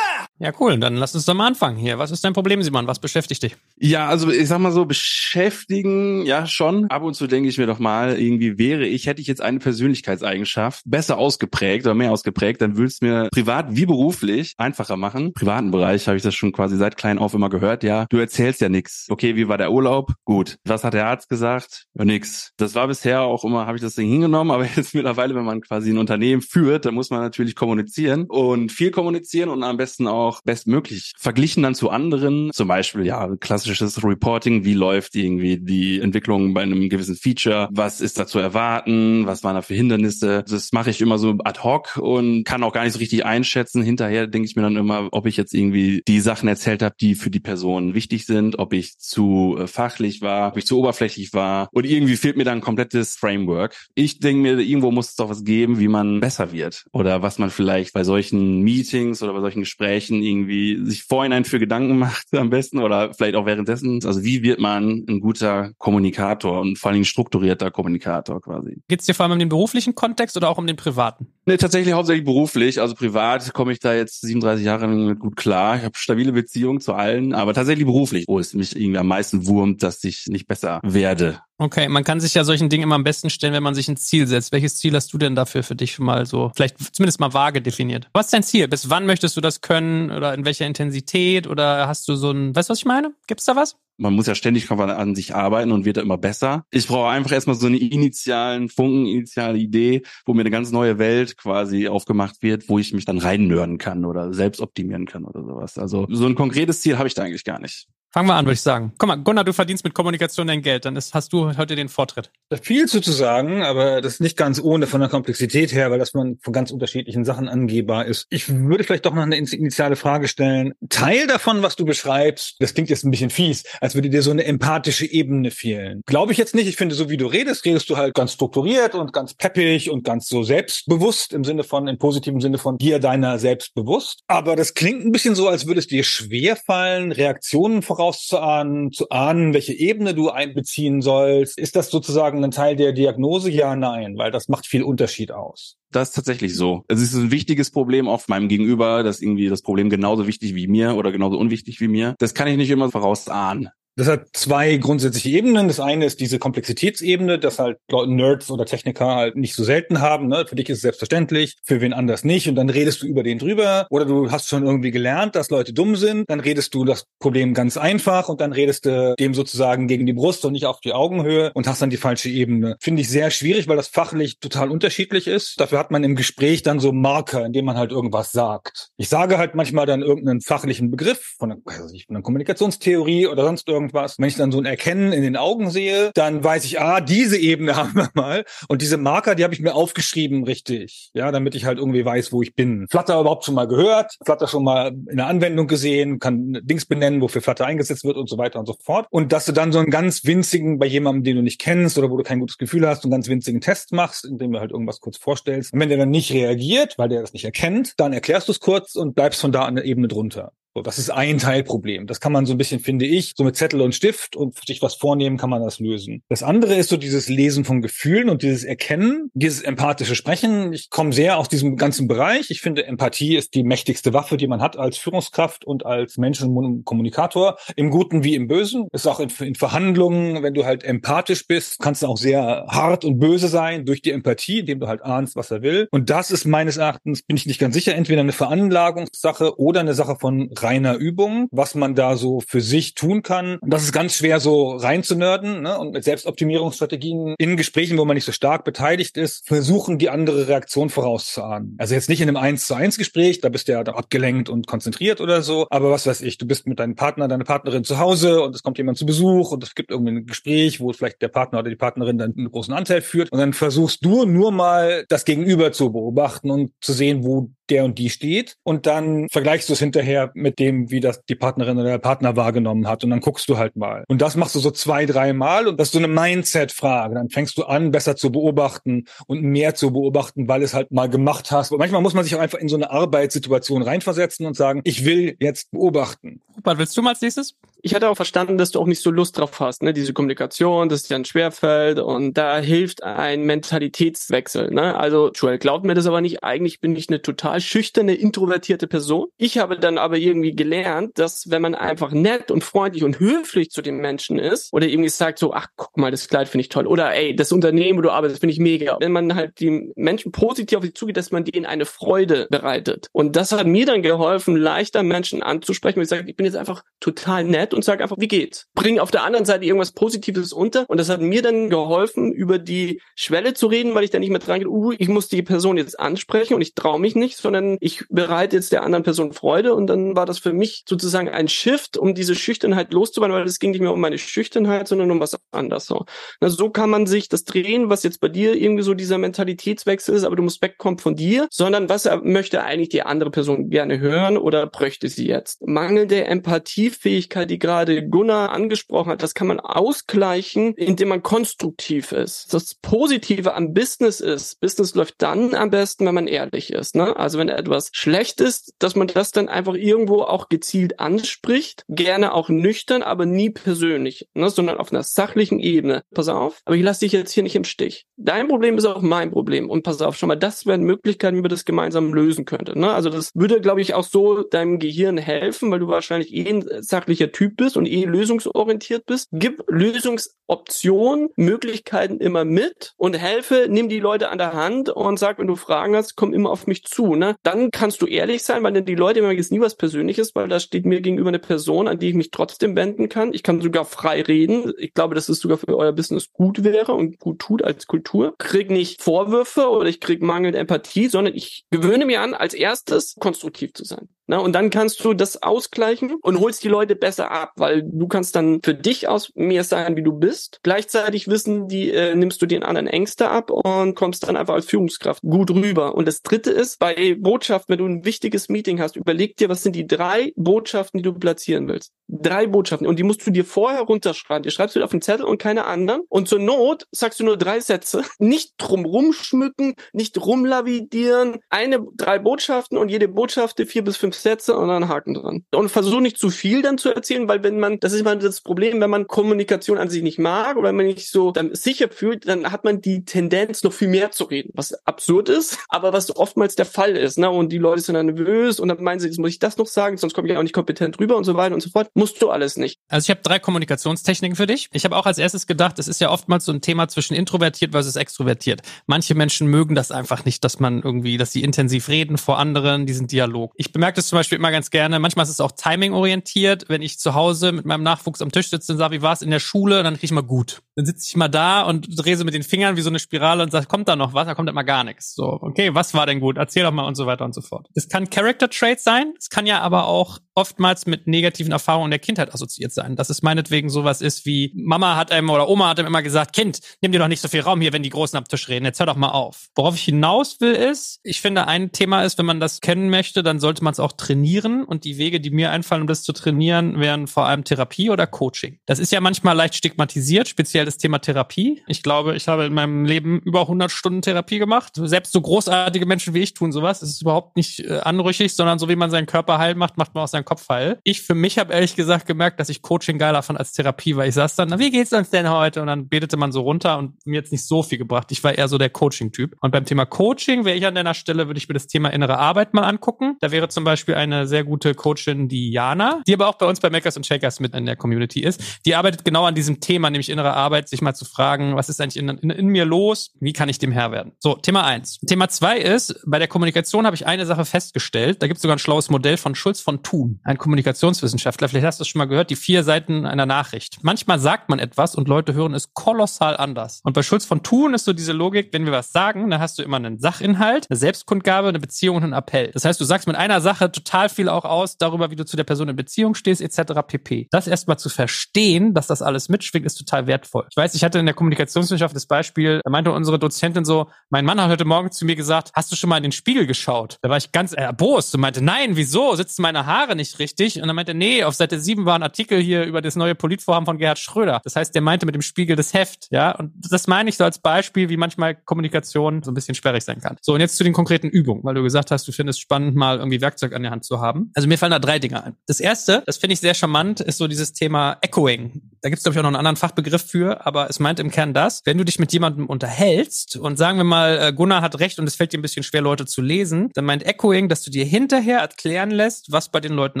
Ja, 0.42 0.52
cool. 0.58 0.76
Dann 0.76 0.96
lass 0.96 1.14
uns 1.14 1.24
doch 1.24 1.34
mal 1.34 1.46
anfangen 1.46 1.76
hier. 1.76 2.00
Was 2.00 2.10
ist 2.10 2.24
dein 2.24 2.32
Problem, 2.32 2.60
Simon? 2.64 2.88
Was 2.88 2.98
beschäftigt 2.98 3.44
dich? 3.44 3.56
Ja, 3.78 4.08
also 4.08 4.28
ich 4.28 4.48
sag 4.48 4.58
mal 4.58 4.72
so, 4.72 4.84
beschäftigen, 4.84 6.26
ja 6.26 6.46
schon. 6.46 6.86
Ab 6.90 7.04
und 7.04 7.14
zu 7.14 7.28
denke 7.28 7.48
ich 7.48 7.58
mir 7.58 7.66
doch 7.66 7.78
mal, 7.78 8.18
irgendwie 8.18 8.58
wäre 8.58 8.84
ich, 8.84 9.06
hätte 9.06 9.20
ich 9.20 9.28
jetzt 9.28 9.40
eine 9.40 9.60
Persönlichkeitseigenschaft 9.60 10.82
besser 10.84 11.16
ausgeprägt 11.16 11.86
oder 11.86 11.94
mehr 11.94 12.10
ausgeprägt, 12.10 12.60
dann 12.60 12.76
würde 12.76 12.88
es 12.88 13.00
mir 13.00 13.28
privat 13.32 13.76
wie 13.76 13.86
beruflich 13.86 14.54
einfacher 14.56 14.96
machen. 14.96 15.26
Im 15.26 15.32
privaten 15.32 15.70
Bereich 15.70 16.08
habe 16.08 16.16
ich 16.16 16.24
das 16.24 16.34
schon 16.34 16.50
quasi 16.50 16.76
seit 16.76 16.96
klein 16.96 17.18
auf 17.18 17.34
immer 17.34 17.48
gehört. 17.48 17.84
Ja, 17.84 18.06
du 18.10 18.18
erzählst 18.18 18.60
ja 18.60 18.68
nichts. 18.68 19.06
Okay, 19.10 19.36
wie 19.36 19.46
war 19.46 19.58
der 19.58 19.70
Urlaub? 19.70 20.12
Gut. 20.24 20.56
Was 20.64 20.82
hat 20.82 20.94
der 20.94 21.06
Arzt 21.06 21.28
gesagt? 21.28 21.84
Ja, 21.94 22.04
nix. 22.04 22.50
Das 22.56 22.74
war 22.74 22.88
bisher 22.88 23.22
auch 23.22 23.44
immer, 23.44 23.66
habe 23.66 23.76
ich 23.76 23.82
das 23.82 23.94
Ding 23.94 24.08
hingenommen, 24.08 24.50
aber 24.52 24.66
jetzt 24.66 24.92
mittlerweile, 24.92 25.36
wenn 25.36 25.44
man 25.44 25.60
quasi 25.60 25.90
ein 25.90 25.98
Unternehmen 25.98 26.42
führt, 26.42 26.84
dann 26.84 26.94
muss 26.94 27.10
man 27.10 27.20
natürlich 27.20 27.54
kommunizieren 27.54 28.26
und 28.28 28.72
viel 28.72 28.90
kommunizieren 28.90 29.48
und 29.48 29.62
am 29.62 29.76
besten 29.76 30.08
auch 30.08 30.31
auch 30.32 30.40
bestmöglich 30.42 31.12
verglichen 31.18 31.62
dann 31.62 31.74
zu 31.74 31.90
anderen. 31.90 32.50
Zum 32.52 32.68
Beispiel, 32.68 33.04
ja, 33.04 33.36
klassisches 33.36 34.02
Reporting. 34.02 34.64
Wie 34.64 34.74
läuft 34.74 35.14
irgendwie 35.14 35.58
die 35.58 36.00
Entwicklung 36.00 36.54
bei 36.54 36.62
einem 36.62 36.88
gewissen 36.88 37.16
Feature? 37.16 37.68
Was 37.70 38.00
ist 38.00 38.18
da 38.18 38.26
zu 38.26 38.38
erwarten? 38.38 39.26
Was 39.26 39.44
waren 39.44 39.54
da 39.54 39.62
für 39.62 39.74
Hindernisse? 39.74 40.44
Das 40.48 40.72
mache 40.72 40.90
ich 40.90 41.00
immer 41.00 41.18
so 41.18 41.36
ad 41.44 41.60
hoc 41.62 41.98
und 41.98 42.44
kann 42.44 42.62
auch 42.62 42.72
gar 42.72 42.84
nicht 42.84 42.94
so 42.94 42.98
richtig 42.98 43.26
einschätzen. 43.26 43.82
Hinterher 43.82 44.26
denke 44.26 44.46
ich 44.46 44.56
mir 44.56 44.62
dann 44.62 44.76
immer, 44.76 45.08
ob 45.12 45.26
ich 45.26 45.36
jetzt 45.36 45.54
irgendwie 45.54 46.02
die 46.08 46.20
Sachen 46.20 46.48
erzählt 46.48 46.82
habe, 46.82 46.94
die 46.98 47.14
für 47.14 47.30
die 47.30 47.40
Person 47.40 47.94
wichtig 47.94 48.24
sind, 48.24 48.58
ob 48.58 48.72
ich 48.72 48.98
zu 48.98 49.56
äh, 49.58 49.66
fachlich 49.66 50.22
war, 50.22 50.48
ob 50.52 50.56
ich 50.56 50.66
zu 50.66 50.78
oberflächlich 50.78 51.34
war. 51.34 51.68
Und 51.72 51.84
irgendwie 51.84 52.16
fehlt 52.16 52.36
mir 52.36 52.44
dann 52.44 52.58
ein 52.58 52.62
komplettes 52.62 53.16
Framework. 53.16 53.76
Ich 53.94 54.18
denke 54.18 54.42
mir, 54.42 54.58
irgendwo 54.58 54.90
muss 54.90 55.10
es 55.10 55.16
doch 55.16 55.28
was 55.28 55.44
geben, 55.44 55.78
wie 55.78 55.88
man 55.88 56.20
besser 56.20 56.52
wird. 56.52 56.86
Oder 56.92 57.22
was 57.22 57.38
man 57.38 57.50
vielleicht 57.50 57.92
bei 57.92 58.04
solchen 58.04 58.62
Meetings 58.62 59.22
oder 59.22 59.32
bei 59.32 59.40
solchen 59.40 59.60
Gesprächen 59.60 60.11
irgendwie 60.20 60.84
sich 60.84 61.04
vorhinein 61.04 61.44
für 61.44 61.60
Gedanken 61.60 61.98
macht 61.98 62.26
am 62.34 62.50
besten 62.50 62.78
oder 62.78 63.14
vielleicht 63.14 63.36
auch 63.36 63.46
währenddessen. 63.46 64.00
Also 64.04 64.24
wie 64.24 64.42
wird 64.42 64.58
man 64.58 65.04
ein 65.08 65.20
guter 65.20 65.72
Kommunikator 65.78 66.60
und 66.60 66.78
vor 66.78 66.90
allem 66.90 67.04
strukturierter 67.04 67.70
Kommunikator 67.70 68.40
quasi? 68.40 68.82
Geht 68.88 69.00
es 69.00 69.06
dir 69.06 69.14
vor 69.14 69.24
allem 69.24 69.34
um 69.34 69.38
den 69.38 69.48
beruflichen 69.48 69.94
Kontext 69.94 70.36
oder 70.36 70.48
auch 70.48 70.58
um 70.58 70.66
den 70.66 70.76
privaten? 70.76 71.28
Nee, 71.46 71.56
tatsächlich 71.56 71.94
hauptsächlich 71.94 72.24
beruflich. 72.24 72.80
Also 72.80 72.94
privat 72.94 73.52
komme 73.52 73.72
ich 73.72 73.80
da 73.80 73.94
jetzt 73.94 74.20
37 74.22 74.64
Jahre 74.64 74.88
mit 74.88 75.18
gut 75.18 75.36
klar. 75.36 75.76
Ich 75.76 75.82
habe 75.84 75.96
stabile 75.96 76.32
Beziehungen 76.32 76.80
zu 76.80 76.94
allen, 76.94 77.32
aber 77.32 77.54
tatsächlich 77.54 77.86
beruflich, 77.86 78.24
wo 78.28 78.38
es 78.38 78.54
mich 78.54 78.76
irgendwie 78.76 78.98
am 78.98 79.08
meisten 79.08 79.46
wurmt, 79.46 79.82
dass 79.82 80.02
ich 80.04 80.26
nicht 80.26 80.46
besser 80.46 80.80
werde. 80.82 81.40
Okay, 81.62 81.88
man 81.88 82.02
kann 82.02 82.18
sich 82.18 82.34
ja 82.34 82.42
solchen 82.42 82.68
Dingen 82.70 82.82
immer 82.82 82.96
am 82.96 83.04
besten 83.04 83.30
stellen, 83.30 83.52
wenn 83.52 83.62
man 83.62 83.76
sich 83.76 83.86
ein 83.86 83.96
Ziel 83.96 84.26
setzt. 84.26 84.50
Welches 84.50 84.78
Ziel 84.78 84.96
hast 84.96 85.12
du 85.12 85.18
denn 85.18 85.36
dafür 85.36 85.62
für 85.62 85.76
dich 85.76 86.00
mal 86.00 86.26
so, 86.26 86.50
vielleicht 86.56 86.92
zumindest 86.92 87.20
mal 87.20 87.34
vage 87.34 87.62
definiert? 87.62 88.08
Was 88.14 88.26
ist 88.26 88.32
dein 88.32 88.42
Ziel? 88.42 88.66
Bis 88.66 88.90
wann 88.90 89.06
möchtest 89.06 89.36
du 89.36 89.40
das 89.40 89.60
können 89.60 90.10
oder 90.10 90.34
in 90.34 90.44
welcher 90.44 90.66
Intensität 90.66 91.46
oder 91.46 91.86
hast 91.86 92.08
du 92.08 92.16
so 92.16 92.32
ein, 92.32 92.56
weißt 92.56 92.68
du, 92.68 92.72
was 92.72 92.78
ich 92.80 92.84
meine? 92.84 93.14
Gibt's 93.28 93.44
da 93.44 93.54
was? 93.54 93.76
Man 93.96 94.12
muss 94.14 94.26
ja 94.26 94.34
ständig 94.34 94.68
an 94.72 95.14
sich 95.14 95.36
arbeiten 95.36 95.70
und 95.70 95.84
wird 95.84 95.98
da 95.98 96.00
immer 96.00 96.18
besser. 96.18 96.64
Ich 96.72 96.88
brauche 96.88 97.10
einfach 97.10 97.30
erstmal 97.30 97.54
so 97.54 97.68
eine 97.68 97.76
initialen 97.76 98.68
Funken, 98.68 99.06
initiale 99.06 99.58
Idee, 99.58 100.02
wo 100.26 100.34
mir 100.34 100.40
eine 100.40 100.50
ganz 100.50 100.72
neue 100.72 100.98
Welt 100.98 101.36
quasi 101.36 101.86
aufgemacht 101.86 102.42
wird, 102.42 102.68
wo 102.68 102.80
ich 102.80 102.92
mich 102.92 103.04
dann 103.04 103.18
reinnörden 103.18 103.78
kann 103.78 104.04
oder 104.04 104.34
selbst 104.34 104.60
optimieren 104.60 105.06
kann 105.06 105.24
oder 105.24 105.44
sowas. 105.44 105.78
Also 105.78 106.08
so 106.10 106.26
ein 106.26 106.34
konkretes 106.34 106.80
Ziel 106.80 106.98
habe 106.98 107.06
ich 107.06 107.14
da 107.14 107.22
eigentlich 107.22 107.44
gar 107.44 107.60
nicht. 107.60 107.86
Fangen 108.12 108.28
wir 108.28 108.34
an, 108.34 108.44
würde 108.44 108.52
ich 108.52 108.60
sagen. 108.60 108.92
Guck 108.98 109.08
mal, 109.08 109.16
Gunnar, 109.16 109.42
du 109.42 109.54
verdienst 109.54 109.84
mit 109.84 109.94
Kommunikation 109.94 110.46
dein 110.46 110.60
Geld. 110.60 110.84
Dann 110.84 110.96
ist, 110.96 111.14
hast 111.14 111.32
du 111.32 111.56
heute 111.56 111.76
den 111.76 111.88
Vortritt. 111.88 112.30
Da 112.50 112.58
viel 112.58 112.86
zu, 112.86 113.00
zu 113.00 113.10
sagen, 113.10 113.62
aber 113.62 114.02
das 114.02 114.20
nicht 114.20 114.36
ganz 114.36 114.60
ohne 114.60 114.86
von 114.86 115.00
der 115.00 115.08
Komplexität 115.08 115.72
her, 115.72 115.90
weil 115.90 115.98
das 115.98 116.12
man 116.12 116.36
von 116.42 116.52
ganz 116.52 116.70
unterschiedlichen 116.70 117.24
Sachen 117.24 117.48
angehbar 117.48 118.04
ist. 118.04 118.26
Ich 118.28 118.50
würde 118.50 118.84
vielleicht 118.84 119.06
doch 119.06 119.14
noch 119.14 119.22
eine 119.22 119.38
initiale 119.38 119.96
Frage 119.96 120.28
stellen. 120.28 120.74
Teil 120.90 121.26
davon, 121.26 121.62
was 121.62 121.74
du 121.74 121.86
beschreibst, 121.86 122.56
das 122.60 122.74
klingt 122.74 122.90
jetzt 122.90 123.02
ein 123.02 123.10
bisschen 123.10 123.30
fies, 123.30 123.64
als 123.80 123.94
würde 123.94 124.10
dir 124.10 124.20
so 124.20 124.30
eine 124.30 124.44
empathische 124.44 125.10
Ebene 125.10 125.50
fehlen. 125.50 126.02
Glaube 126.04 126.32
ich 126.32 126.38
jetzt 126.38 126.54
nicht. 126.54 126.66
Ich 126.66 126.76
finde, 126.76 126.94
so 126.94 127.08
wie 127.08 127.16
du 127.16 127.26
redest, 127.26 127.64
redest 127.64 127.88
du 127.88 127.96
halt 127.96 128.12
ganz 128.12 128.34
strukturiert 128.34 128.94
und 128.94 129.14
ganz 129.14 129.32
peppig 129.32 129.88
und 129.88 130.04
ganz 130.04 130.28
so 130.28 130.42
selbstbewusst 130.42 131.32
im 131.32 131.44
Sinne 131.44 131.64
von, 131.64 131.88
im 131.88 131.96
positiven 131.96 132.42
Sinne 132.42 132.58
von 132.58 132.76
dir 132.76 132.98
deiner 132.98 133.38
selbstbewusst. 133.38 134.20
Aber 134.26 134.54
das 134.54 134.74
klingt 134.74 135.02
ein 135.02 135.12
bisschen 135.12 135.34
so, 135.34 135.48
als 135.48 135.66
würde 135.66 135.80
es 135.80 135.86
dir 135.86 136.04
schwerfallen, 136.04 137.12
Reaktionen 137.12 137.80
voraus 137.80 138.01
vorauszuahnen, 138.02 138.90
zu 138.90 139.10
ahnen, 139.10 139.54
welche 139.54 139.72
Ebene 139.72 140.14
du 140.14 140.30
einbeziehen 140.30 141.02
sollst? 141.02 141.58
Ist 141.58 141.76
das 141.76 141.90
sozusagen 141.90 142.42
ein 142.42 142.50
Teil 142.50 142.74
der 142.74 142.92
Diagnose? 142.92 143.50
Ja, 143.50 143.76
nein, 143.76 144.18
weil 144.18 144.32
das 144.32 144.48
macht 144.48 144.66
viel 144.66 144.82
Unterschied 144.82 145.30
aus. 145.30 145.76
Das 145.92 146.08
ist 146.08 146.14
tatsächlich 146.14 146.56
so. 146.56 146.84
Es 146.88 147.00
ist 147.00 147.14
ein 147.14 147.30
wichtiges 147.30 147.70
Problem 147.70 148.08
auf 148.08 148.26
meinem 148.26 148.48
Gegenüber, 148.48 149.02
dass 149.04 149.20
irgendwie 149.20 149.48
das 149.48 149.62
Problem 149.62 149.88
genauso 149.88 150.26
wichtig 150.26 150.54
wie 150.54 150.66
mir 150.66 150.96
oder 150.96 151.12
genauso 151.12 151.38
unwichtig 151.38 151.80
wie 151.80 151.88
mir. 151.88 152.16
Das 152.18 152.34
kann 152.34 152.48
ich 152.48 152.56
nicht 152.56 152.70
immer 152.70 152.90
vorausahnen. 152.90 153.68
Das 153.94 154.08
hat 154.08 154.28
zwei 154.32 154.78
grundsätzliche 154.78 155.28
Ebenen. 155.36 155.68
Das 155.68 155.78
eine 155.78 156.06
ist 156.06 156.20
diese 156.20 156.38
Komplexitätsebene, 156.38 157.38
dass 157.38 157.58
halt 157.58 157.78
Nerds 158.06 158.50
oder 158.50 158.64
Techniker 158.64 159.14
halt 159.14 159.36
nicht 159.36 159.54
so 159.54 159.64
selten 159.64 160.00
haben. 160.00 160.28
Ne? 160.28 160.46
Für 160.48 160.54
dich 160.54 160.70
ist 160.70 160.78
es 160.78 160.82
selbstverständlich, 160.82 161.56
für 161.62 161.82
wen 161.82 161.92
anders 161.92 162.24
nicht. 162.24 162.48
Und 162.48 162.54
dann 162.54 162.70
redest 162.70 163.02
du 163.02 163.06
über 163.06 163.22
den 163.22 163.38
drüber. 163.38 163.86
Oder 163.90 164.06
du 164.06 164.30
hast 164.30 164.48
schon 164.48 164.64
irgendwie 164.64 164.92
gelernt, 164.92 165.34
dass 165.36 165.50
Leute 165.50 165.74
dumm 165.74 165.96
sind. 165.96 166.30
Dann 166.30 166.40
redest 166.40 166.72
du 166.72 166.86
das 166.86 167.04
Problem 167.18 167.52
ganz 167.52 167.76
einfach 167.76 168.30
und 168.30 168.40
dann 168.40 168.52
redest 168.54 168.86
du 168.86 169.14
dem 169.18 169.34
sozusagen 169.34 169.88
gegen 169.88 170.06
die 170.06 170.14
Brust 170.14 170.42
und 170.46 170.52
nicht 170.52 170.64
auf 170.64 170.80
die 170.80 170.94
Augenhöhe 170.94 171.50
und 171.52 171.66
hast 171.66 171.82
dann 171.82 171.90
die 171.90 171.98
falsche 171.98 172.30
Ebene. 172.30 172.76
Finde 172.80 173.02
ich 173.02 173.10
sehr 173.10 173.30
schwierig, 173.30 173.68
weil 173.68 173.76
das 173.76 173.88
fachlich 173.88 174.38
total 174.38 174.70
unterschiedlich 174.70 175.26
ist. 175.26 175.60
Dafür 175.60 175.78
hat 175.78 175.90
man 175.90 176.02
im 176.02 176.16
Gespräch 176.16 176.62
dann 176.62 176.80
so 176.80 176.92
Marker, 176.92 177.44
indem 177.44 177.66
man 177.66 177.76
halt 177.76 177.92
irgendwas 177.92 178.32
sagt. 178.32 178.88
Ich 178.96 179.10
sage 179.10 179.36
halt 179.36 179.54
manchmal 179.54 179.84
dann 179.84 180.00
irgendeinen 180.00 180.40
fachlichen 180.40 180.90
Begriff 180.90 181.34
von 181.38 181.52
einer, 181.52 181.60
von 181.66 181.90
einer 182.08 182.22
Kommunikationstheorie 182.22 183.26
oder 183.26 183.44
sonst 183.44 183.68
irgendwas 183.68 183.81
irgendwas. 183.82 184.18
Wenn 184.18 184.28
ich 184.28 184.36
dann 184.36 184.52
so 184.52 184.58
ein 184.58 184.64
Erkennen 184.64 185.12
in 185.12 185.22
den 185.22 185.36
Augen 185.36 185.70
sehe, 185.70 186.10
dann 186.14 186.42
weiß 186.42 186.64
ich, 186.64 186.80
ah, 186.80 187.00
diese 187.00 187.36
Ebene 187.36 187.76
haben 187.76 187.94
wir 187.94 188.08
mal. 188.14 188.44
Und 188.68 188.82
diese 188.82 188.96
Marker, 188.96 189.34
die 189.34 189.44
habe 189.44 189.54
ich 189.54 189.60
mir 189.60 189.74
aufgeschrieben, 189.74 190.44
richtig. 190.44 191.10
Ja, 191.14 191.30
damit 191.32 191.54
ich 191.54 191.64
halt 191.64 191.78
irgendwie 191.78 192.04
weiß, 192.04 192.32
wo 192.32 192.42
ich 192.42 192.54
bin. 192.54 192.86
Flutter 192.90 193.20
überhaupt 193.20 193.44
schon 193.44 193.54
mal 193.54 193.66
gehört, 193.66 194.16
Flutter 194.24 194.48
schon 194.48 194.64
mal 194.64 194.88
in 194.88 195.16
der 195.16 195.26
Anwendung 195.26 195.66
gesehen, 195.66 196.18
kann 196.18 196.58
Dings 196.62 196.86
benennen, 196.86 197.20
wofür 197.20 197.42
Flutter 197.42 197.66
eingesetzt 197.66 198.04
wird 198.04 198.16
und 198.16 198.28
so 198.28 198.38
weiter 198.38 198.58
und 198.58 198.66
so 198.66 198.76
fort. 198.82 199.06
Und 199.10 199.32
dass 199.32 199.44
du 199.44 199.52
dann 199.52 199.72
so 199.72 199.78
einen 199.78 199.90
ganz 199.90 200.24
winzigen, 200.24 200.78
bei 200.78 200.86
jemandem, 200.86 201.24
den 201.24 201.36
du 201.36 201.42
nicht 201.42 201.60
kennst 201.60 201.98
oder 201.98 202.10
wo 202.10 202.16
du 202.16 202.22
kein 202.22 202.40
gutes 202.40 202.58
Gefühl 202.58 202.86
hast, 202.86 203.04
einen 203.04 203.10
ganz 203.10 203.28
winzigen 203.28 203.60
Test 203.60 203.92
machst, 203.92 204.24
indem 204.24 204.52
du 204.52 204.60
halt 204.60 204.70
irgendwas 204.70 205.00
kurz 205.00 205.16
vorstellst. 205.16 205.72
Und 205.72 205.80
wenn 205.80 205.88
der 205.88 205.98
dann 205.98 206.10
nicht 206.10 206.32
reagiert, 206.32 206.94
weil 206.98 207.08
der 207.08 207.20
das 207.20 207.32
nicht 207.32 207.44
erkennt, 207.44 207.94
dann 207.98 208.12
erklärst 208.12 208.48
du 208.48 208.52
es 208.52 208.60
kurz 208.60 208.94
und 208.94 209.14
bleibst 209.14 209.40
von 209.40 209.52
da 209.52 209.64
an 209.64 209.74
der 209.74 209.84
Ebene 209.84 210.08
drunter. 210.08 210.52
So, 210.74 210.80
das 210.80 210.98
ist 210.98 211.10
ein 211.10 211.36
Teilproblem. 211.36 212.06
Das 212.06 212.18
kann 212.18 212.32
man 212.32 212.46
so 212.46 212.54
ein 212.54 212.58
bisschen, 212.58 212.80
finde 212.80 213.04
ich, 213.04 213.34
so 213.36 213.44
mit 213.44 213.56
Zettel 213.56 213.82
und 213.82 213.94
Stift 213.94 214.36
und 214.36 214.58
sich 214.66 214.80
was 214.80 214.94
vornehmen, 214.94 215.36
kann 215.36 215.50
man 215.50 215.62
das 215.62 215.80
lösen. 215.80 216.22
Das 216.30 216.42
andere 216.42 216.76
ist 216.76 216.88
so 216.88 216.96
dieses 216.96 217.28
Lesen 217.28 217.64
von 217.64 217.82
Gefühlen 217.82 218.30
und 218.30 218.42
dieses 218.42 218.64
Erkennen, 218.64 219.30
dieses 219.34 219.60
empathische 219.60 220.14
Sprechen. 220.14 220.72
Ich 220.72 220.88
komme 220.88 221.12
sehr 221.12 221.36
aus 221.36 221.50
diesem 221.50 221.76
ganzen 221.76 222.08
Bereich. 222.08 222.50
Ich 222.50 222.62
finde, 222.62 222.86
Empathie 222.86 223.36
ist 223.36 223.54
die 223.54 223.64
mächtigste 223.64 224.14
Waffe, 224.14 224.38
die 224.38 224.46
man 224.46 224.62
hat 224.62 224.78
als 224.78 224.96
Führungskraft 224.96 225.66
und 225.66 225.84
als 225.84 226.16
Menschen- 226.16 226.56
und 226.56 226.86
Kommunikator, 226.86 227.58
im 227.76 227.90
Guten 227.90 228.24
wie 228.24 228.34
im 228.34 228.48
Bösen. 228.48 228.88
Ist 228.92 229.06
auch 229.06 229.20
in, 229.20 229.28
in 229.40 229.54
Verhandlungen, 229.54 230.42
wenn 230.42 230.54
du 230.54 230.64
halt 230.64 230.84
empathisch 230.84 231.46
bist, 231.46 231.80
kannst 231.80 232.02
du 232.02 232.06
auch 232.06 232.16
sehr 232.16 232.64
hart 232.68 233.04
und 233.04 233.18
böse 233.18 233.48
sein 233.48 233.84
durch 233.84 234.00
die 234.00 234.10
Empathie, 234.10 234.60
indem 234.60 234.80
du 234.80 234.88
halt 234.88 235.02
ahnst, 235.02 235.36
was 235.36 235.50
er 235.50 235.60
will. 235.60 235.88
Und 235.90 236.08
das 236.08 236.30
ist 236.30 236.46
meines 236.46 236.78
Erachtens, 236.78 237.22
bin 237.22 237.36
ich 237.36 237.44
nicht 237.44 237.58
ganz 237.58 237.74
sicher, 237.74 237.94
entweder 237.94 238.22
eine 238.22 238.32
Veranlagungssache 238.32 239.58
oder 239.58 239.80
eine 239.80 239.92
Sache 239.92 240.16
von 240.18 240.48
reiner 240.62 240.96
Übung, 240.96 241.48
was 241.50 241.74
man 241.74 241.94
da 241.94 242.16
so 242.16 242.40
für 242.40 242.60
sich 242.60 242.94
tun 242.94 243.22
kann. 243.22 243.58
Und 243.58 243.72
das 243.72 243.82
ist 243.82 243.92
ganz 243.92 244.16
schwer 244.16 244.40
so 244.40 244.72
reinzunörden 244.72 245.62
ne? 245.62 245.78
und 245.78 245.92
mit 245.92 246.04
Selbstoptimierungsstrategien 246.04 247.34
in 247.38 247.56
Gesprächen, 247.56 247.98
wo 247.98 248.04
man 248.04 248.14
nicht 248.14 248.24
so 248.24 248.32
stark 248.32 248.64
beteiligt 248.64 249.16
ist, 249.16 249.46
versuchen 249.46 249.98
die 249.98 250.10
andere 250.10 250.48
Reaktion 250.48 250.90
vorauszuahnen. 250.90 251.76
Also 251.78 251.94
jetzt 251.94 252.08
nicht 252.08 252.20
in 252.20 252.28
einem 252.28 252.36
eins 252.36 252.66
zu 252.66 252.74
eins 252.74 252.98
Gespräch, 252.98 253.40
da 253.40 253.48
bist 253.48 253.68
du 253.68 253.72
ja 253.72 253.80
abgelenkt 253.80 254.48
und 254.48 254.66
konzentriert 254.66 255.20
oder 255.20 255.42
so, 255.42 255.66
aber 255.70 255.90
was 255.90 256.06
weiß 256.06 256.22
ich, 256.22 256.38
du 256.38 256.46
bist 256.46 256.66
mit 256.66 256.78
deinem 256.78 256.94
Partner, 256.94 257.28
deiner 257.28 257.44
Partnerin 257.44 257.84
zu 257.84 257.98
Hause 257.98 258.42
und 258.42 258.54
es 258.54 258.62
kommt 258.62 258.78
jemand 258.78 258.98
zu 258.98 259.06
Besuch 259.06 259.52
und 259.52 259.62
es 259.62 259.74
gibt 259.74 259.90
irgendwie 259.90 260.12
ein 260.12 260.26
Gespräch, 260.26 260.80
wo 260.80 260.92
vielleicht 260.92 261.22
der 261.22 261.28
Partner 261.28 261.60
oder 261.60 261.70
die 261.70 261.76
Partnerin 261.76 262.18
dann 262.18 262.34
einen 262.36 262.50
großen 262.50 262.74
Anteil 262.74 263.02
führt 263.02 263.30
und 263.32 263.38
dann 263.38 263.52
versuchst 263.52 264.04
du 264.04 264.24
nur 264.24 264.52
mal 264.52 265.04
das 265.08 265.24
Gegenüber 265.24 265.72
zu 265.72 265.92
beobachten 265.92 266.50
und 266.50 266.72
zu 266.80 266.92
sehen, 266.92 267.24
wo 267.24 267.50
der 267.70 267.84
und 267.84 267.98
die 267.98 268.10
steht 268.10 268.56
und 268.62 268.86
dann 268.86 269.28
vergleichst 269.30 269.68
du 269.68 269.72
es 269.72 269.78
hinterher 269.78 270.30
mit 270.34 270.58
dem, 270.58 270.90
wie 270.90 271.00
das 271.00 271.24
die 271.24 271.34
Partnerin 271.34 271.78
oder 271.78 271.90
der 271.90 271.98
Partner 271.98 272.36
wahrgenommen 272.36 272.88
hat 272.88 273.04
und 273.04 273.10
dann 273.10 273.20
guckst 273.20 273.48
du 273.48 273.58
halt 273.58 273.76
mal. 273.76 274.04
Und 274.08 274.22
das 274.22 274.36
machst 274.36 274.54
du 274.54 274.58
so 274.58 274.70
zwei, 274.70 275.06
drei 275.06 275.32
Mal 275.32 275.66
und 275.66 275.78
das 275.78 275.88
ist 275.88 275.92
so 275.92 275.98
eine 275.98 276.08
Mindset-Frage. 276.08 277.14
Dann 277.14 277.30
fängst 277.30 277.56
du 277.58 277.64
an, 277.64 277.90
besser 277.90 278.16
zu 278.16 278.30
beobachten 278.30 279.04
und 279.26 279.42
mehr 279.42 279.74
zu 279.74 279.92
beobachten, 279.92 280.48
weil 280.48 280.62
es 280.62 280.74
halt 280.74 280.90
mal 280.90 281.08
gemacht 281.08 281.50
hast. 281.50 281.72
Und 281.72 281.78
manchmal 281.78 282.02
muss 282.02 282.14
man 282.14 282.24
sich 282.24 282.34
auch 282.34 282.40
einfach 282.40 282.58
in 282.58 282.68
so 282.68 282.76
eine 282.76 282.90
Arbeitssituation 282.90 283.82
reinversetzen 283.82 284.46
und 284.46 284.54
sagen, 284.54 284.80
ich 284.84 285.04
will 285.04 285.36
jetzt 285.40 285.70
beobachten. 285.70 286.40
Rupert, 286.56 286.78
willst 286.78 286.96
du 286.96 287.02
mal 287.02 287.10
als 287.10 287.20
nächstes? 287.20 287.54
Ich 287.84 287.96
hatte 287.96 288.08
auch 288.08 288.14
verstanden, 288.14 288.58
dass 288.58 288.70
du 288.70 288.78
auch 288.78 288.86
nicht 288.86 289.02
so 289.02 289.10
Lust 289.10 289.36
drauf 289.36 289.58
hast, 289.58 289.82
ne? 289.82 289.92
Diese 289.92 290.12
Kommunikation, 290.12 290.88
dass 290.88 291.02
dir 291.02 291.14
dann 291.14 291.24
schwerfällt 291.24 291.98
und 291.98 292.38
da 292.38 292.58
hilft 292.58 293.02
ein 293.02 293.42
Mentalitätswechsel, 293.42 294.70
ne? 294.70 294.94
Also 294.94 295.32
Joel 295.32 295.58
glaubt 295.58 295.84
mir 295.84 295.94
das 295.94 296.06
aber 296.06 296.20
nicht. 296.20 296.44
Eigentlich 296.44 296.80
bin 296.80 296.94
ich 296.94 297.08
eine 297.08 297.22
total 297.22 297.60
schüchterne, 297.60 298.14
introvertierte 298.14 298.86
Person. 298.86 299.26
Ich 299.36 299.58
habe 299.58 299.76
dann 299.80 299.98
aber 299.98 300.16
irgendwie 300.16 300.54
gelernt, 300.54 301.18
dass 301.18 301.50
wenn 301.50 301.60
man 301.60 301.74
einfach 301.74 302.12
nett 302.12 302.52
und 302.52 302.62
freundlich 302.62 303.02
und 303.02 303.18
höflich 303.18 303.70
zu 303.70 303.82
den 303.82 303.96
Menschen 303.96 304.38
ist 304.38 304.72
oder 304.72 304.86
irgendwie 304.86 305.08
sagt 305.08 305.40
so, 305.40 305.52
ach 305.52 305.66
guck 305.74 305.96
mal, 305.96 306.12
das 306.12 306.28
Kleid 306.28 306.48
finde 306.48 306.62
ich 306.62 306.68
toll 306.68 306.86
oder 306.86 307.12
ey, 307.12 307.34
das 307.34 307.50
Unternehmen, 307.50 307.98
wo 307.98 308.02
du 308.02 308.12
arbeitest, 308.12 308.38
finde 308.38 308.52
ich 308.52 308.60
mega. 308.60 308.96
Wenn 309.00 309.10
man 309.10 309.34
halt 309.34 309.58
die 309.58 309.90
Menschen 309.96 310.30
positiv 310.30 310.78
auf 310.78 310.84
sie 310.84 310.94
zugeht, 310.94 311.16
dass 311.16 311.32
man 311.32 311.44
denen 311.44 311.66
eine 311.66 311.84
Freude 311.84 312.46
bereitet. 312.48 313.08
Und 313.10 313.34
das 313.34 313.50
hat 313.50 313.66
mir 313.66 313.86
dann 313.86 314.02
geholfen, 314.02 314.54
leichter 314.54 315.02
Menschen 315.02 315.42
anzusprechen, 315.42 315.96
weil 315.96 316.04
ich 316.04 316.10
sage, 316.10 316.30
ich 316.30 316.36
bin 316.36 316.46
jetzt 316.46 316.54
einfach 316.54 316.84
total 317.00 317.42
nett 317.42 317.71
und 317.72 317.84
sage 317.84 318.02
einfach, 318.02 318.16
wie 318.18 318.28
geht's? 318.28 318.68
Bring 318.74 318.98
auf 318.98 319.10
der 319.10 319.24
anderen 319.24 319.44
Seite 319.44 319.64
irgendwas 319.64 319.92
Positives 319.92 320.52
unter. 320.52 320.84
Und 320.88 320.98
das 320.98 321.08
hat 321.08 321.20
mir 321.20 321.42
dann 321.42 321.70
geholfen, 321.70 322.32
über 322.32 322.58
die 322.58 323.00
Schwelle 323.14 323.54
zu 323.54 323.66
reden, 323.66 323.94
weil 323.94 324.04
ich 324.04 324.10
da 324.10 324.18
nicht 324.18 324.30
mehr 324.30 324.38
dran 324.38 324.60
gehe, 324.60 324.68
uh, 324.68 324.92
ich 324.98 325.08
muss 325.08 325.28
die 325.28 325.42
Person 325.42 325.76
jetzt 325.76 325.98
ansprechen 325.98 326.54
und 326.54 326.60
ich 326.60 326.74
traue 326.74 327.00
mich 327.00 327.14
nicht, 327.14 327.36
sondern 327.36 327.76
ich 327.80 328.04
bereite 328.08 328.56
jetzt 328.56 328.72
der 328.72 328.82
anderen 328.82 329.02
Person 329.02 329.32
Freude. 329.32 329.74
Und 329.74 329.86
dann 329.86 330.16
war 330.16 330.26
das 330.26 330.38
für 330.38 330.52
mich 330.52 330.84
sozusagen 330.88 331.28
ein 331.28 331.48
Shift, 331.48 331.96
um 331.96 332.14
diese 332.14 332.34
Schüchternheit 332.34 332.92
loszuwerden, 332.92 333.34
weil 333.34 333.46
es 333.46 333.58
ging 333.58 333.70
nicht 333.70 333.80
mehr 333.80 333.92
um 333.92 334.00
meine 334.00 334.18
Schüchternheit, 334.18 334.88
sondern 334.88 335.10
um 335.10 335.20
was 335.20 335.38
anderes. 335.50 335.86
So. 335.86 336.04
Also 336.40 336.56
so 336.56 336.70
kann 336.70 336.90
man 336.90 337.06
sich 337.06 337.28
das 337.28 337.44
drehen, 337.44 337.90
was 337.90 338.02
jetzt 338.02 338.20
bei 338.20 338.28
dir 338.28 338.54
irgendwie 338.54 338.82
so 338.82 338.94
dieser 338.94 339.18
Mentalitätswechsel 339.18 340.14
ist, 340.14 340.24
aber 340.24 340.36
du 340.36 340.42
musst 340.42 340.62
wegkommen 340.62 340.98
von 340.98 341.16
dir, 341.16 341.48
sondern 341.50 341.88
was 341.88 342.08
möchte 342.22 342.62
eigentlich 342.62 342.90
die 342.90 343.02
andere 343.02 343.30
Person 343.30 343.70
gerne 343.70 343.98
hören 344.00 344.36
oder 344.36 344.66
bräuchte 344.66 345.08
sie 345.08 345.26
jetzt? 345.26 345.66
Mangelnde 345.66 346.24
Empathiefähigkeit, 346.24 347.50
die 347.50 347.58
gerade 347.62 348.06
Gunnar 348.06 348.50
angesprochen 348.50 349.12
hat, 349.12 349.22
das 349.22 349.34
kann 349.34 349.46
man 349.46 349.60
ausgleichen, 349.60 350.74
indem 350.74 351.08
man 351.08 351.22
konstruktiv 351.22 352.12
ist. 352.12 352.52
Das 352.52 352.74
Positive 352.74 353.54
am 353.54 353.72
Business 353.72 354.20
ist, 354.20 354.60
Business 354.60 354.94
läuft 354.94 355.14
dann 355.18 355.54
am 355.54 355.70
besten, 355.70 356.04
wenn 356.04 356.14
man 356.14 356.26
ehrlich 356.26 356.72
ist. 356.72 356.96
Ne? 356.96 357.16
Also 357.16 357.38
wenn 357.38 357.48
etwas 357.48 357.90
schlecht 357.92 358.40
ist, 358.40 358.74
dass 358.80 358.96
man 358.96 359.06
das 359.06 359.30
dann 359.30 359.48
einfach 359.48 359.74
irgendwo 359.74 360.22
auch 360.22 360.48
gezielt 360.48 360.98
anspricht, 360.98 361.84
gerne 361.88 362.34
auch 362.34 362.48
nüchtern, 362.48 363.02
aber 363.02 363.26
nie 363.26 363.50
persönlich, 363.50 364.28
ne? 364.34 364.50
sondern 364.50 364.78
auf 364.78 364.92
einer 364.92 365.04
sachlichen 365.04 365.60
Ebene. 365.60 366.02
Pass 366.12 366.28
auf, 366.28 366.60
aber 366.64 366.76
ich 366.76 366.82
lasse 366.82 367.00
dich 367.00 367.12
jetzt 367.12 367.32
hier 367.32 367.44
nicht 367.44 367.56
im 367.56 367.64
Stich. 367.64 368.06
Dein 368.16 368.48
Problem 368.48 368.76
ist 368.76 368.84
auch 368.84 369.02
mein 369.02 369.30
Problem. 369.30 369.70
Und 369.70 369.84
pass 369.84 370.02
auf, 370.02 370.16
schon 370.16 370.28
mal, 370.28 370.36
das 370.36 370.66
wären 370.66 370.82
Möglichkeiten, 370.82 371.36
wie 371.38 371.44
wir 371.44 371.48
das 371.48 371.64
gemeinsam 371.64 372.12
lösen 372.12 372.44
könnten. 372.44 372.80
Ne? 372.80 372.92
Also 372.92 373.08
das 373.08 373.30
würde, 373.34 373.60
glaube 373.60 373.80
ich, 373.80 373.94
auch 373.94 374.04
so 374.04 374.42
deinem 374.42 374.80
Gehirn 374.80 375.16
helfen, 375.16 375.70
weil 375.70 375.78
du 375.78 375.86
wahrscheinlich 375.86 376.34
eh 376.34 376.48
ein 376.48 376.64
sachlicher 376.82 377.30
Typ 377.52 377.56
bist 377.56 377.76
und 377.76 377.86
eh 377.86 378.04
lösungsorientiert 378.04 379.06
bist. 379.06 379.28
Gib 379.32 379.62
Lösungsoptionen, 379.68 381.30
Möglichkeiten 381.36 382.18
immer 382.18 382.44
mit 382.44 382.94
und 382.96 383.14
helfe, 383.14 383.66
nimm 383.68 383.88
die 383.88 384.00
Leute 384.00 384.30
an 384.30 384.38
der 384.38 384.54
Hand 384.54 384.88
und 384.88 385.18
sag, 385.18 385.38
wenn 385.38 385.46
du 385.46 385.56
Fragen 385.56 385.94
hast, 385.94 386.16
komm 386.16 386.32
immer 386.32 386.50
auf 386.50 386.66
mich 386.66 386.84
zu. 386.84 387.14
Ne? 387.14 387.36
Dann 387.42 387.70
kannst 387.70 388.02
du 388.02 388.06
ehrlich 388.06 388.42
sein, 388.42 388.62
weil 388.62 388.82
die 388.82 388.94
Leute 388.94 389.20
immer 389.20 389.32
jetzt 389.32 389.52
nie 389.52 389.60
was 389.60 389.76
Persönliches, 389.76 390.34
weil 390.34 390.48
da 390.48 390.60
steht 390.60 390.86
mir 390.86 391.00
gegenüber 391.00 391.28
eine 391.28 391.38
Person, 391.38 391.88
an 391.88 391.98
die 391.98 392.08
ich 392.08 392.14
mich 392.14 392.30
trotzdem 392.30 392.74
wenden 392.74 393.08
kann. 393.08 393.34
Ich 393.34 393.42
kann 393.42 393.60
sogar 393.60 393.84
frei 393.84 394.22
reden. 394.22 394.72
Ich 394.78 394.94
glaube, 394.94 395.14
dass 395.14 395.28
es 395.28 395.40
sogar 395.40 395.58
für 395.58 395.76
euer 395.76 395.92
Business 395.92 396.32
gut 396.32 396.64
wäre 396.64 396.92
und 396.94 397.18
gut 397.18 397.38
tut 397.38 397.62
als 397.62 397.86
Kultur. 397.86 398.34
Krieg 398.38 398.70
nicht 398.70 399.02
Vorwürfe 399.02 399.68
oder 399.68 399.88
ich 399.88 400.00
krieg 400.00 400.22
mangelnde 400.22 400.58
Empathie, 400.58 401.08
sondern 401.08 401.34
ich 401.34 401.64
gewöhne 401.70 402.06
mir 402.06 402.20
an, 402.20 402.34
als 402.34 402.54
erstes 402.54 403.16
konstruktiv 403.20 403.74
zu 403.74 403.84
sein. 403.84 404.08
Na, 404.32 404.38
und 404.38 404.54
dann 404.54 404.70
kannst 404.70 405.04
du 405.04 405.12
das 405.12 405.42
ausgleichen 405.42 406.14
und 406.22 406.40
holst 406.40 406.64
die 406.64 406.70
Leute 406.70 406.96
besser 406.96 407.30
ab, 407.30 407.52
weil 407.56 407.82
du 407.82 408.08
kannst 408.08 408.34
dann 408.34 408.62
für 408.64 408.72
dich 408.72 409.06
aus 409.06 409.30
mehr 409.34 409.62
sein, 409.62 409.94
wie 409.94 410.02
du 410.02 410.14
bist. 410.14 410.60
Gleichzeitig 410.62 411.28
wissen 411.28 411.68
die, 411.68 411.90
äh, 411.90 412.14
nimmst 412.14 412.40
du 412.40 412.46
den 412.46 412.62
anderen 412.62 412.86
Ängste 412.86 413.28
ab 413.28 413.50
und 413.50 413.94
kommst 413.94 414.26
dann 414.26 414.38
einfach 414.38 414.54
als 414.54 414.64
Führungskraft 414.64 415.20
gut 415.20 415.50
rüber. 415.50 415.94
Und 415.94 416.08
das 416.08 416.22
dritte 416.22 416.50
ist, 416.50 416.78
bei 416.78 417.14
Botschaften, 417.20 417.74
wenn 417.74 417.78
du 417.78 417.84
ein 417.84 418.06
wichtiges 418.06 418.48
Meeting 418.48 418.80
hast, 418.80 418.96
überleg 418.96 419.36
dir, 419.36 419.50
was 419.50 419.62
sind 419.62 419.76
die 419.76 419.86
drei 419.86 420.32
Botschaften, 420.36 420.96
die 420.96 421.02
du 421.02 421.12
platzieren 421.12 421.68
willst. 421.68 421.92
Drei 422.08 422.46
Botschaften. 422.46 422.86
Und 422.86 422.98
die 422.98 423.02
musst 423.02 423.26
du 423.26 423.30
dir 423.32 423.44
vorher 423.44 423.82
runterschreiben. 423.82 424.44
Die 424.44 424.50
schreibst 424.50 424.76
du 424.76 424.82
auf 424.82 424.92
den 424.92 425.02
Zettel 425.02 425.26
und 425.26 425.42
keine 425.42 425.66
anderen. 425.66 426.04
Und 426.08 426.26
zur 426.26 426.38
Not 426.38 426.86
sagst 426.90 427.20
du 427.20 427.24
nur 427.24 427.36
drei 427.36 427.60
Sätze. 427.60 428.02
Nicht 428.18 428.54
drumrum 428.56 429.12
schmücken, 429.12 429.74
nicht 429.92 430.18
rumlavidieren. 430.18 431.36
Eine, 431.50 431.84
drei 431.96 432.18
Botschaften 432.18 432.78
und 432.78 432.88
jede 432.88 433.08
Botschaft 433.08 433.60
vier 433.60 433.84
bis 433.84 433.98
fünf 433.98 434.21
Sätze 434.22 434.56
und 434.56 434.68
dann 434.68 434.88
Haken 434.88 435.14
dran. 435.14 435.44
Und 435.54 435.68
versuch 435.68 436.00
nicht 436.00 436.18
zu 436.18 436.30
viel 436.30 436.62
dann 436.62 436.78
zu 436.78 436.90
erzählen, 436.94 437.28
weil 437.28 437.42
wenn 437.42 437.58
man, 437.60 437.80
das 437.80 437.92
ist 437.92 438.00
immer 438.00 438.16
das 438.16 438.40
Problem, 438.40 438.80
wenn 438.80 438.90
man 438.90 439.06
Kommunikation 439.06 439.78
an 439.78 439.90
sich 439.90 440.02
nicht 440.02 440.18
mag 440.18 440.56
oder 440.56 440.68
wenn 440.68 440.76
man 440.76 440.86
nicht 440.86 441.08
so 441.08 441.30
dann 441.30 441.54
sicher 441.54 441.88
fühlt, 441.90 442.26
dann 442.28 442.50
hat 442.50 442.64
man 442.64 442.80
die 442.80 443.04
Tendenz, 443.04 443.62
noch 443.62 443.72
viel 443.72 443.88
mehr 443.88 444.10
zu 444.10 444.24
reden, 444.24 444.50
was 444.54 444.72
absurd 444.86 445.28
ist, 445.28 445.58
aber 445.68 445.92
was 445.92 446.14
oftmals 446.16 446.54
der 446.54 446.66
Fall 446.66 446.96
ist. 446.96 447.18
Ne? 447.18 447.30
Und 447.30 447.50
die 447.52 447.58
Leute 447.58 447.82
sind 447.82 447.94
dann 447.94 448.06
nervös 448.06 448.60
und 448.60 448.68
dann 448.68 448.82
meinen 448.82 449.00
sie, 449.00 449.08
jetzt 449.08 449.18
muss 449.18 449.30
ich 449.30 449.38
das 449.38 449.56
noch 449.56 449.66
sagen, 449.66 449.96
sonst 449.96 450.14
komme 450.14 450.28
ich 450.28 450.36
auch 450.36 450.42
nicht 450.42 450.54
kompetent 450.54 450.98
rüber 451.00 451.16
und 451.16 451.24
so 451.24 451.34
weiter 451.34 451.54
und 451.54 451.60
so 451.60 451.70
fort. 451.70 451.88
Musst 451.94 452.20
du 452.22 452.30
alles 452.30 452.56
nicht. 452.56 452.78
Also 452.88 453.06
ich 453.06 453.10
habe 453.10 453.20
drei 453.22 453.38
Kommunikationstechniken 453.38 454.36
für 454.36 454.46
dich. 454.46 454.68
Ich 454.72 454.84
habe 454.84 454.96
auch 454.96 455.06
als 455.06 455.18
erstes 455.18 455.46
gedacht, 455.46 455.78
es 455.78 455.88
ist 455.88 456.00
ja 456.00 456.10
oftmals 456.10 456.44
so 456.44 456.52
ein 456.52 456.60
Thema 456.60 456.88
zwischen 456.88 457.14
introvertiert 457.14 457.72
versus 457.72 457.96
extrovertiert. 457.96 458.62
Manche 458.86 459.14
Menschen 459.14 459.48
mögen 459.48 459.74
das 459.74 459.90
einfach 459.90 460.24
nicht, 460.24 460.44
dass 460.44 460.60
man 460.60 460.82
irgendwie, 460.82 461.16
dass 461.16 461.32
sie 461.32 461.42
intensiv 461.42 461.88
reden 461.88 462.18
vor 462.18 462.38
anderen, 462.38 462.86
diesen 462.86 463.06
Dialog. 463.06 463.52
Ich 463.56 463.72
bemerke 463.72 463.96
das 464.02 464.08
zum 464.08 464.18
Beispiel 464.18 464.36
immer 464.36 464.50
ganz 464.50 464.70
gerne. 464.70 464.98
Manchmal 464.98 465.24
ist 465.24 465.30
es 465.30 465.40
auch 465.40 465.52
timing-orientiert. 465.52 466.64
Wenn 466.68 466.82
ich 466.82 466.98
zu 466.98 467.14
Hause 467.14 467.52
mit 467.52 467.64
meinem 467.64 467.82
Nachwuchs 467.82 468.20
am 468.20 468.32
Tisch 468.32 468.50
sitze 468.50 468.72
und 468.72 468.78
sage, 468.78 468.96
wie 468.96 469.02
war 469.02 469.12
es 469.12 469.22
in 469.22 469.30
der 469.30 469.40
Schule, 469.40 469.82
dann 469.82 469.94
kriege 469.94 470.06
ich 470.06 470.12
mal 470.12 470.22
gut. 470.22 470.62
Dann 470.76 470.86
sitze 470.86 471.06
ich 471.08 471.16
mal 471.16 471.28
da 471.28 471.62
und 471.62 471.86
drehe 471.90 472.16
so 472.16 472.24
mit 472.24 472.34
den 472.34 472.42
Fingern 472.42 472.76
wie 472.76 472.80
so 472.80 472.90
eine 472.90 472.98
Spirale 472.98 473.42
und 473.42 473.50
sage, 473.50 473.66
kommt 473.66 473.88
da 473.88 473.96
noch 473.96 474.14
was? 474.14 474.26
Da 474.26 474.34
kommt 474.34 474.48
immer 474.48 474.64
gar 474.64 474.84
nichts. 474.84 475.14
So, 475.14 475.24
okay, 475.24 475.74
was 475.74 475.94
war 475.94 476.06
denn 476.06 476.20
gut? 476.20 476.36
Erzähl 476.36 476.64
doch 476.64 476.72
mal 476.72 476.86
und 476.86 476.94
so 476.94 477.06
weiter 477.06 477.24
und 477.24 477.34
so 477.34 477.40
fort. 477.40 477.68
Das 477.74 477.88
kann 477.88 478.10
Character 478.10 478.48
Traits 478.48 478.84
sein. 478.84 479.12
Es 479.18 479.30
kann 479.30 479.46
ja 479.46 479.60
aber 479.60 479.86
auch 479.86 480.18
oftmals 480.34 480.86
mit 480.86 481.06
negativen 481.06 481.52
Erfahrungen 481.52 481.90
der 481.90 481.98
Kindheit 481.98 482.32
assoziiert 482.32 482.72
sein. 482.72 482.96
Dass 482.96 483.10
es 483.10 483.22
meinetwegen 483.22 483.68
sowas 483.68 484.00
ist 484.00 484.24
wie 484.24 484.52
Mama 484.54 484.96
hat 484.96 485.12
einem 485.12 485.28
oder 485.30 485.48
Oma 485.48 485.68
hat 485.68 485.78
einem 485.78 485.88
immer 485.88 486.02
gesagt, 486.02 486.32
Kind, 486.32 486.60
nimm 486.80 486.92
dir 486.92 486.98
doch 486.98 487.08
nicht 487.08 487.20
so 487.20 487.28
viel 487.28 487.40
Raum 487.40 487.60
hier, 487.60 487.72
wenn 487.72 487.82
die 487.82 487.90
Großen 487.90 488.16
am 488.16 488.24
Tisch 488.24 488.48
reden. 488.48 488.64
Jetzt 488.64 488.78
hör 488.78 488.86
doch 488.86 488.96
mal 488.96 489.10
auf. 489.10 489.48
Worauf 489.54 489.74
ich 489.74 489.84
hinaus 489.84 490.40
will 490.40 490.52
ist, 490.52 491.00
ich 491.02 491.20
finde 491.20 491.46
ein 491.46 491.72
Thema 491.72 492.02
ist, 492.02 492.18
wenn 492.18 492.26
man 492.26 492.40
das 492.40 492.60
kennen 492.60 492.88
möchte, 492.88 493.22
dann 493.22 493.40
sollte 493.40 493.62
man 493.62 493.72
es 493.72 493.80
auch 493.80 493.91
trainieren 493.92 494.64
und 494.64 494.84
die 494.84 494.98
Wege, 494.98 495.20
die 495.20 495.30
mir 495.30 495.50
einfallen, 495.50 495.82
um 495.82 495.88
das 495.88 496.02
zu 496.02 496.12
trainieren, 496.12 496.80
wären 496.80 497.06
vor 497.06 497.26
allem 497.26 497.44
Therapie 497.44 497.90
oder 497.90 498.06
Coaching. 498.06 498.58
Das 498.66 498.78
ist 498.78 498.92
ja 498.92 499.00
manchmal 499.00 499.36
leicht 499.36 499.54
stigmatisiert, 499.54 500.28
speziell 500.28 500.64
das 500.64 500.78
Thema 500.78 500.98
Therapie. 500.98 501.62
Ich 501.66 501.82
glaube, 501.82 502.14
ich 502.16 502.28
habe 502.28 502.44
in 502.44 502.54
meinem 502.54 502.84
Leben 502.84 503.20
über 503.20 503.42
100 503.42 503.70
Stunden 503.70 504.02
Therapie 504.02 504.38
gemacht. 504.38 504.72
Selbst 504.76 505.12
so 505.12 505.20
großartige 505.20 505.86
Menschen 505.86 506.14
wie 506.14 506.20
ich 506.20 506.34
tun 506.34 506.52
sowas. 506.52 506.82
Es 506.82 506.90
ist 506.90 507.02
überhaupt 507.02 507.36
nicht 507.36 507.60
äh, 507.60 507.80
anrüchig, 507.80 508.34
sondern 508.34 508.58
so 508.58 508.68
wie 508.68 508.76
man 508.76 508.90
seinen 508.90 509.06
Körper 509.06 509.38
heil 509.38 509.54
macht, 509.54 509.78
macht 509.78 509.94
man 509.94 510.04
auch 510.04 510.08
seinen 510.08 510.24
Kopf 510.24 510.48
heil. 510.48 510.78
Ich 510.84 511.02
für 511.02 511.14
mich 511.14 511.38
habe 511.38 511.52
ehrlich 511.52 511.76
gesagt 511.76 512.06
gemerkt, 512.06 512.40
dass 512.40 512.48
ich 512.48 512.62
Coaching 512.62 512.98
geiler 512.98 513.22
fand 513.22 513.38
als 513.38 513.52
Therapie, 513.52 513.96
weil 513.96 514.08
ich 514.08 514.14
saß 514.14 514.36
dann, 514.36 514.48
na, 514.48 514.58
wie 514.58 514.70
geht's 514.70 514.92
uns 514.92 515.10
denn 515.10 515.28
heute? 515.28 515.60
Und 515.60 515.66
dann 515.66 515.88
betete 515.88 516.16
man 516.16 516.32
so 516.32 516.42
runter 516.42 516.78
und 516.78 517.04
mir 517.06 517.16
jetzt 517.16 517.32
nicht 517.32 517.44
so 517.44 517.62
viel 517.62 517.78
gebracht. 517.78 518.10
Ich 518.10 518.22
war 518.24 518.36
eher 518.36 518.48
so 518.48 518.58
der 518.58 518.70
Coaching-Typ. 518.70 519.36
Und 519.40 519.50
beim 519.50 519.64
Thema 519.64 519.84
Coaching 519.84 520.44
wäre 520.44 520.56
ich 520.56 520.66
an 520.66 520.74
deiner 520.74 520.94
Stelle, 520.94 521.26
würde 521.26 521.38
ich 521.38 521.48
mir 521.48 521.54
das 521.54 521.66
Thema 521.66 521.90
innere 521.90 522.18
Arbeit 522.18 522.54
mal 522.54 522.62
angucken. 522.62 523.16
Da 523.20 523.30
wäre 523.30 523.48
zum 523.48 523.64
Beispiel 523.64 523.81
Beispiel 523.82 523.94
eine 523.96 524.28
sehr 524.28 524.44
gute 524.44 524.74
Coachin, 524.74 525.28
die 525.28 525.50
Jana, 525.50 526.02
die 526.06 526.14
aber 526.14 526.28
auch 526.28 526.36
bei 526.36 526.46
uns 526.46 526.60
bei 526.60 526.70
Makers 526.70 526.96
und 526.96 527.04
Shakers 527.04 527.40
mit 527.40 527.52
in 527.52 527.66
der 527.66 527.74
Community 527.74 528.20
ist. 528.20 528.40
Die 528.64 528.76
arbeitet 528.76 529.04
genau 529.04 529.24
an 529.24 529.34
diesem 529.34 529.58
Thema, 529.58 529.90
nämlich 529.90 530.08
innere 530.08 530.34
Arbeit, 530.34 530.68
sich 530.68 530.80
mal 530.82 530.94
zu 530.94 531.04
fragen, 531.04 531.56
was 531.56 531.68
ist 531.68 531.80
eigentlich 531.80 531.96
in, 531.96 532.08
in, 532.08 532.30
in 532.30 532.46
mir 532.46 532.64
los? 532.64 533.12
Wie 533.18 533.32
kann 533.32 533.48
ich 533.48 533.58
dem 533.58 533.72
Herr 533.72 533.90
werden? 533.90 534.12
So, 534.20 534.34
Thema 534.36 534.64
eins. 534.64 535.00
Thema 535.04 535.28
zwei 535.28 535.58
ist, 535.58 536.00
bei 536.06 536.20
der 536.20 536.28
Kommunikation 536.28 536.86
habe 536.86 536.94
ich 536.94 537.06
eine 537.06 537.26
Sache 537.26 537.44
festgestellt. 537.44 538.22
Da 538.22 538.28
gibt 538.28 538.36
es 538.36 538.42
sogar 538.42 538.54
ein 538.54 538.60
schlaues 538.60 538.88
Modell 538.88 539.16
von 539.16 539.34
Schulz 539.34 539.60
von 539.60 539.82
Thun, 539.82 540.20
ein 540.22 540.38
Kommunikationswissenschaftler. 540.38 541.48
Vielleicht 541.48 541.66
hast 541.66 541.80
du 541.80 541.82
es 541.82 541.88
schon 541.88 541.98
mal 541.98 542.04
gehört, 542.04 542.30
die 542.30 542.36
vier 542.36 542.62
Seiten 542.62 543.04
einer 543.04 543.26
Nachricht. 543.26 543.78
Manchmal 543.82 544.20
sagt 544.20 544.48
man 544.48 544.60
etwas 544.60 544.94
und 544.94 545.08
Leute 545.08 545.34
hören 545.34 545.54
es 545.54 545.74
kolossal 545.74 546.36
anders. 546.36 546.80
Und 546.84 546.92
bei 546.92 547.02
Schulz 547.02 547.24
von 547.24 547.42
Thun 547.42 547.74
ist 547.74 547.84
so 547.84 547.92
diese 547.92 548.12
Logik, 548.12 548.50
wenn 548.52 548.64
wir 548.64 548.72
was 548.72 548.92
sagen, 548.92 549.28
dann 549.28 549.40
hast 549.40 549.58
du 549.58 549.64
immer 549.64 549.78
einen 549.78 549.98
Sachinhalt, 549.98 550.68
eine 550.70 550.76
Selbstkundgabe, 550.76 551.48
eine 551.48 551.58
Beziehung 551.58 551.96
und 551.96 552.04
einen 552.04 552.12
Appell. 552.12 552.52
Das 552.52 552.64
heißt, 552.64 552.80
du 552.80 552.84
sagst 552.84 553.08
mit 553.08 553.16
einer 553.16 553.40
Sache 553.40 553.71
total 553.72 554.08
viel 554.08 554.28
auch 554.28 554.44
aus 554.44 554.78
darüber, 554.78 555.10
wie 555.10 555.16
du 555.16 555.24
zu 555.24 555.36
der 555.36 555.44
Person 555.44 555.68
in 555.68 555.76
Beziehung 555.76 556.14
stehst, 556.14 556.40
etc. 556.40 556.72
pp. 556.86 557.28
Das 557.30 557.46
erstmal 557.46 557.78
zu 557.78 557.88
verstehen, 557.88 558.74
dass 558.74 558.86
das 558.86 559.02
alles 559.02 559.28
mitschwingt, 559.28 559.66
ist 559.66 559.76
total 559.76 560.06
wertvoll. 560.06 560.46
Ich 560.50 560.56
weiß, 560.56 560.74
ich 560.74 560.84
hatte 560.84 560.98
in 560.98 561.06
der 561.06 561.14
Kommunikationswissenschaft 561.14 561.94
das 561.94 562.06
Beispiel, 562.06 562.60
da 562.64 562.70
meinte 562.70 562.92
unsere 562.92 563.18
Dozentin 563.18 563.64
so, 563.64 563.88
mein 564.10 564.24
Mann 564.24 564.40
hat 564.40 564.50
heute 564.50 564.64
Morgen 564.64 564.90
zu 564.90 565.04
mir 565.04 565.16
gesagt, 565.16 565.50
hast 565.54 565.72
du 565.72 565.76
schon 565.76 565.90
mal 565.90 565.96
in 565.96 566.02
den 566.02 566.12
Spiegel 566.12 566.46
geschaut? 566.46 566.98
Da 567.02 567.08
war 567.08 567.16
ich 567.16 567.32
ganz 567.32 567.52
erbost 567.52 568.14
und 568.14 568.20
meinte, 568.20 568.42
nein, 568.42 568.76
wieso? 568.76 569.14
Sitzen 569.14 569.42
meine 569.42 569.66
Haare 569.66 569.96
nicht 569.96 570.18
richtig? 570.18 570.60
Und 570.60 570.66
dann 570.66 570.76
meinte, 570.76 570.94
nee, 570.94 571.24
auf 571.24 571.34
Seite 571.34 571.58
7 571.58 571.84
war 571.84 571.94
ein 571.94 572.02
Artikel 572.02 572.40
hier 572.40 572.64
über 572.64 572.82
das 572.82 572.96
neue 572.96 573.14
Politvorhaben 573.14 573.66
von 573.66 573.78
Gerhard 573.78 573.98
Schröder. 573.98 574.40
Das 574.44 574.56
heißt, 574.56 574.74
der 574.74 574.82
meinte 574.82 575.06
mit 575.06 575.14
dem 575.14 575.22
Spiegel 575.22 575.56
das 575.56 575.74
Heft, 575.74 576.08
ja. 576.10 576.32
Und 576.32 576.52
das 576.70 576.86
meine 576.86 577.08
ich 577.08 577.16
so 577.16 577.24
als 577.24 577.38
Beispiel, 577.38 577.88
wie 577.88 577.96
manchmal 577.96 578.34
Kommunikation 578.34 579.22
so 579.22 579.30
ein 579.30 579.34
bisschen 579.34 579.54
sperrig 579.54 579.84
sein 579.84 580.00
kann. 580.00 580.16
So, 580.20 580.34
und 580.34 580.40
jetzt 580.40 580.56
zu 580.56 580.64
den 580.64 580.72
konkreten 580.72 581.08
Übungen, 581.08 581.44
weil 581.44 581.54
du 581.54 581.62
gesagt 581.62 581.90
hast, 581.90 582.06
du 582.08 582.12
findest 582.12 582.40
spannend, 582.40 582.76
mal 582.76 582.98
irgendwie 582.98 583.20
Werkzeug 583.20 583.52
an 583.62 583.64
der 583.64 583.72
Hand 583.72 583.84
zu 583.84 584.00
haben. 584.00 584.30
Also 584.34 584.48
mir 584.48 584.58
fallen 584.58 584.72
da 584.72 584.78
drei 584.78 584.98
Dinge 584.98 585.22
ein. 585.22 585.36
Das 585.46 585.60
erste, 585.60 586.02
das 586.06 586.16
finde 586.16 586.34
ich 586.34 586.40
sehr 586.40 586.54
charmant, 586.54 587.00
ist 587.00 587.18
so 587.18 587.28
dieses 587.28 587.52
Thema 587.52 587.98
Echoing. 588.02 588.71
Da 588.82 588.88
gibt 588.88 588.98
es, 588.98 589.04
glaube 589.04 589.14
ich, 589.14 589.18
auch 589.20 589.22
noch 589.22 589.28
einen 589.28 589.36
anderen 589.36 589.56
Fachbegriff 589.56 590.04
für, 590.04 590.44
aber 590.44 590.68
es 590.68 590.80
meint 590.80 590.98
im 590.98 591.12
Kern 591.12 591.34
das, 591.34 591.60
wenn 591.64 591.78
du 591.78 591.84
dich 591.84 592.00
mit 592.00 592.12
jemandem 592.12 592.46
unterhältst 592.46 593.36
und 593.36 593.56
sagen 593.56 593.78
wir 593.78 593.84
mal, 593.84 594.18
äh, 594.20 594.32
Gunnar 594.32 594.60
hat 594.60 594.80
recht 594.80 594.98
und 594.98 595.06
es 595.06 595.14
fällt 595.14 595.32
dir 595.32 595.38
ein 595.38 595.42
bisschen 595.42 595.62
schwer, 595.62 595.82
Leute 595.82 596.04
zu 596.04 596.20
lesen, 596.20 596.70
dann 596.74 596.84
meint 596.84 597.06
Echoing, 597.06 597.48
dass 597.48 597.62
du 597.62 597.70
dir 597.70 597.84
hinterher 597.84 598.40
erklären 598.40 598.90
lässt, 598.90 599.30
was 599.30 599.50
bei 599.50 599.60
den 599.60 599.72
Leuten 599.72 600.00